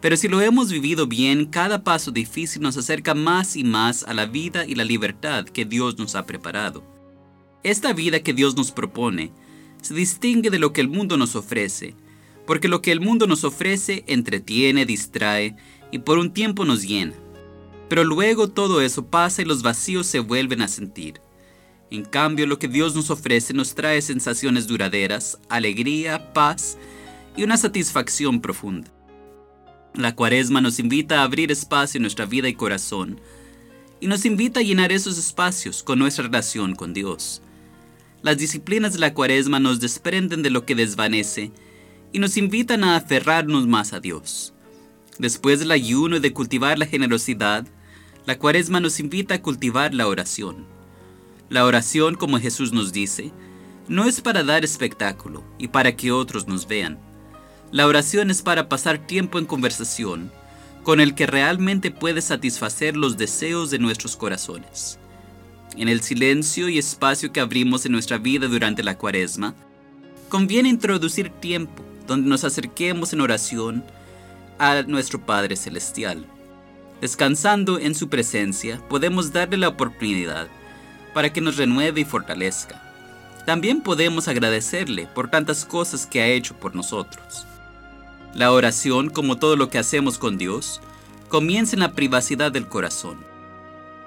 Pero 0.00 0.16
si 0.16 0.28
lo 0.28 0.40
hemos 0.40 0.70
vivido 0.70 1.06
bien, 1.06 1.46
cada 1.46 1.82
paso 1.82 2.12
difícil 2.12 2.62
nos 2.62 2.76
acerca 2.76 3.14
más 3.14 3.56
y 3.56 3.64
más 3.64 4.04
a 4.04 4.14
la 4.14 4.26
vida 4.26 4.64
y 4.64 4.74
la 4.74 4.84
libertad 4.84 5.44
que 5.44 5.64
Dios 5.64 5.98
nos 5.98 6.14
ha 6.14 6.24
preparado. 6.24 6.84
Esta 7.64 7.92
vida 7.92 8.20
que 8.20 8.32
Dios 8.32 8.56
nos 8.56 8.70
propone 8.70 9.32
se 9.82 9.94
distingue 9.94 10.50
de 10.50 10.60
lo 10.60 10.72
que 10.72 10.80
el 10.80 10.88
mundo 10.88 11.16
nos 11.16 11.34
ofrece, 11.34 11.94
porque 12.46 12.68
lo 12.68 12.80
que 12.80 12.92
el 12.92 13.00
mundo 13.00 13.26
nos 13.26 13.42
ofrece 13.42 14.04
entretiene, 14.06 14.86
distrae 14.86 15.56
y 15.90 15.98
por 15.98 16.18
un 16.18 16.32
tiempo 16.32 16.64
nos 16.64 16.82
llena. 16.86 17.14
Pero 17.88 18.04
luego 18.04 18.48
todo 18.48 18.80
eso 18.80 19.06
pasa 19.06 19.42
y 19.42 19.46
los 19.46 19.62
vacíos 19.62 20.06
se 20.06 20.20
vuelven 20.20 20.62
a 20.62 20.68
sentir. 20.68 21.20
En 21.90 22.04
cambio, 22.04 22.46
lo 22.46 22.58
que 22.58 22.68
Dios 22.68 22.94
nos 22.94 23.10
ofrece 23.10 23.54
nos 23.54 23.74
trae 23.74 24.00
sensaciones 24.02 24.66
duraderas, 24.66 25.38
alegría, 25.48 26.32
paz 26.34 26.76
y 27.36 27.42
una 27.42 27.56
satisfacción 27.56 28.40
profunda. 28.40 28.92
La 29.94 30.14
cuaresma 30.14 30.60
nos 30.60 30.78
invita 30.78 31.20
a 31.20 31.24
abrir 31.24 31.50
espacio 31.50 31.98
en 31.98 32.02
nuestra 32.02 32.26
vida 32.26 32.48
y 32.48 32.54
corazón 32.54 33.20
y 34.00 34.06
nos 34.06 34.24
invita 34.24 34.60
a 34.60 34.62
llenar 34.62 34.92
esos 34.92 35.18
espacios 35.18 35.82
con 35.82 35.98
nuestra 35.98 36.24
relación 36.24 36.74
con 36.74 36.94
Dios. 36.94 37.42
Las 38.22 38.38
disciplinas 38.38 38.92
de 38.92 39.00
la 39.00 39.14
cuaresma 39.14 39.58
nos 39.60 39.80
desprenden 39.80 40.42
de 40.42 40.50
lo 40.50 40.64
que 40.64 40.74
desvanece 40.74 41.50
y 42.12 42.18
nos 42.18 42.36
invitan 42.36 42.84
a 42.84 42.96
aferrarnos 42.96 43.66
más 43.66 43.92
a 43.92 44.00
Dios. 44.00 44.54
Después 45.18 45.58
del 45.58 45.72
ayuno 45.72 46.16
y 46.16 46.20
de 46.20 46.32
cultivar 46.32 46.78
la 46.78 46.86
generosidad, 46.86 47.66
la 48.24 48.38
cuaresma 48.38 48.78
nos 48.78 49.00
invita 49.00 49.34
a 49.34 49.42
cultivar 49.42 49.94
la 49.94 50.06
oración. 50.06 50.66
La 51.48 51.64
oración, 51.64 52.14
como 52.14 52.38
Jesús 52.38 52.72
nos 52.72 52.92
dice, 52.92 53.32
no 53.88 54.04
es 54.04 54.20
para 54.20 54.44
dar 54.44 54.64
espectáculo 54.64 55.42
y 55.58 55.68
para 55.68 55.96
que 55.96 56.12
otros 56.12 56.46
nos 56.46 56.68
vean 56.68 57.07
la 57.70 57.86
oración 57.86 58.30
es 58.30 58.42
para 58.42 58.68
pasar 58.68 58.98
tiempo 58.98 59.38
en 59.38 59.44
conversación 59.44 60.30
con 60.82 61.00
el 61.00 61.14
que 61.14 61.26
realmente 61.26 61.90
puede 61.90 62.22
satisfacer 62.22 62.96
los 62.96 63.18
deseos 63.18 63.70
de 63.70 63.78
nuestros 63.78 64.16
corazones. 64.16 64.98
En 65.76 65.88
el 65.88 66.00
silencio 66.00 66.70
y 66.70 66.78
espacio 66.78 67.30
que 67.30 67.40
abrimos 67.40 67.84
en 67.84 67.92
nuestra 67.92 68.16
vida 68.16 68.48
durante 68.48 68.82
la 68.82 68.96
cuaresma, 68.96 69.54
conviene 70.30 70.70
introducir 70.70 71.28
tiempo 71.28 71.84
donde 72.06 72.30
nos 72.30 72.42
acerquemos 72.44 73.12
en 73.12 73.20
oración 73.20 73.84
a 74.58 74.82
nuestro 74.82 75.20
Padre 75.20 75.56
Celestial. 75.56 76.24
Descansando 77.02 77.78
en 77.78 77.94
su 77.94 78.08
presencia, 78.08 78.80
podemos 78.88 79.30
darle 79.30 79.58
la 79.58 79.68
oportunidad 79.68 80.48
para 81.12 81.30
que 81.32 81.42
nos 81.42 81.58
renueve 81.58 82.00
y 82.00 82.04
fortalezca. 82.06 82.82
También 83.44 83.82
podemos 83.82 84.26
agradecerle 84.26 85.06
por 85.06 85.30
tantas 85.30 85.66
cosas 85.66 86.06
que 86.06 86.22
ha 86.22 86.28
hecho 86.28 86.54
por 86.54 86.74
nosotros. 86.74 87.46
La 88.38 88.52
oración, 88.52 89.10
como 89.10 89.36
todo 89.36 89.56
lo 89.56 89.68
que 89.68 89.78
hacemos 89.78 90.16
con 90.16 90.38
Dios, 90.38 90.80
comienza 91.28 91.74
en 91.74 91.80
la 91.80 91.90
privacidad 91.90 92.52
del 92.52 92.68
corazón, 92.68 93.18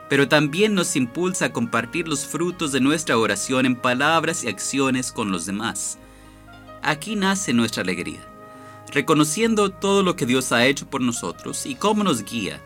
pero 0.08 0.30
también 0.30 0.74
nos 0.74 0.96
impulsa 0.96 1.48
a 1.48 1.52
compartir 1.52 2.08
los 2.08 2.26
frutos 2.26 2.72
de 2.72 2.80
nuestra 2.80 3.18
oración 3.18 3.66
en 3.66 3.76
palabras 3.76 4.46
y 4.46 4.48
acciones 4.48 5.12
con 5.12 5.34
los 5.34 5.46
demás. 5.46 5.98
Aquí 6.82 7.18
nace 7.18 7.52
nuestra 7.52 7.84
alegría, 7.84 8.26
reconociendo 8.94 9.70
todo 9.70 10.02
lo 10.02 10.16
que 10.16 10.26
Dios 10.26 10.54
ha 10.54 10.66
hecho 10.66 10.90
por 10.90 11.02
nosotros 11.02 11.66
y 11.66 11.76
cómo 11.76 12.06
nos 12.06 12.24
guía 12.24 12.62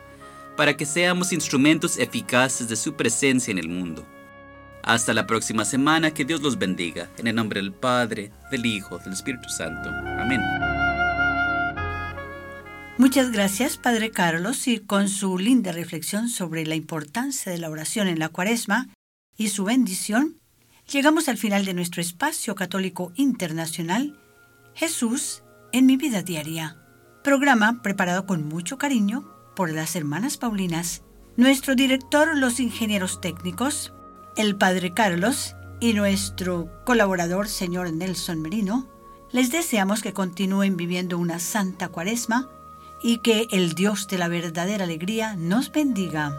para 0.56 0.78
que 0.78 0.86
seamos 0.86 1.34
instrumentos 1.34 1.97
eficaces 1.97 2.69
de 2.69 2.75
su 2.75 2.93
presencia 2.93 3.51
en 3.51 3.58
el 3.58 3.69
mundo. 3.69 4.06
Hasta 4.84 5.15
la 5.15 5.25
próxima 5.25 5.65
semana, 5.65 6.12
que 6.12 6.25
Dios 6.25 6.43
los 6.43 6.60
bendiga, 6.60 7.10
en 7.17 7.25
el 7.25 7.34
nombre 7.34 7.60
del 7.60 7.73
Padre, 7.73 8.32
del 8.51 8.67
Hijo, 8.67 8.99
del 8.99 9.13
Espíritu 9.13 9.49
Santo. 9.49 9.89
Amén. 10.19 10.94
Muchas 12.97 13.31
gracias, 13.34 13.75
Padre 13.75 14.10
Carlos, 14.10 14.69
y 14.69 14.79
con 14.79 15.10
su 15.10 15.38
linda 15.38 15.73
reflexión 15.73 16.29
sobre 16.29 16.65
la 16.65 16.75
importancia 16.75 17.51
de 17.51 17.58
la 17.58 17.69
oración 17.69 18.08
en 18.08 18.19
la 18.19 18.29
cuaresma 18.29 18.88
y 19.36 19.49
su 19.49 19.65
bendición, 19.65 20.39
llegamos 20.89 21.27
al 21.27 21.38
final 21.38 21.65
de 21.65 21.73
nuestro 21.73 22.01
espacio 22.01 22.55
católico 22.55 23.12
internacional, 23.15 24.17
Jesús 24.75 25.43
en 25.73 25.88
mi 25.88 25.97
vida 25.97 26.21
diaria, 26.21 26.77
programa 27.21 27.81
preparado 27.81 28.25
con 28.25 28.47
mucho 28.47 28.77
cariño 28.77 29.29
por 29.58 29.73
las 29.73 29.97
hermanas 29.97 30.38
Paulinas, 30.38 31.01
nuestro 31.36 31.75
director, 31.75 32.38
los 32.38 32.62
ingenieros 32.62 33.19
técnicos, 33.19 33.91
el 34.38 34.55
Padre 34.55 34.93
Carlos 34.93 35.53
y 35.81 35.95
nuestro 35.95 36.71
colaborador, 36.86 37.49
señor 37.49 37.91
Nelson 37.91 38.41
Merino, 38.41 38.89
les 39.34 39.51
deseamos 39.51 40.01
que 40.01 40.13
continúen 40.13 40.77
viviendo 40.77 41.17
una 41.17 41.39
santa 41.39 41.89
cuaresma 41.89 42.54
y 43.05 43.19
que 43.19 43.47
el 43.51 43.75
Dios 43.75 44.07
de 44.07 44.17
la 44.17 44.27
verdadera 44.27 44.83
alegría 44.83 45.35
nos 45.37 45.71
bendiga. 45.71 46.33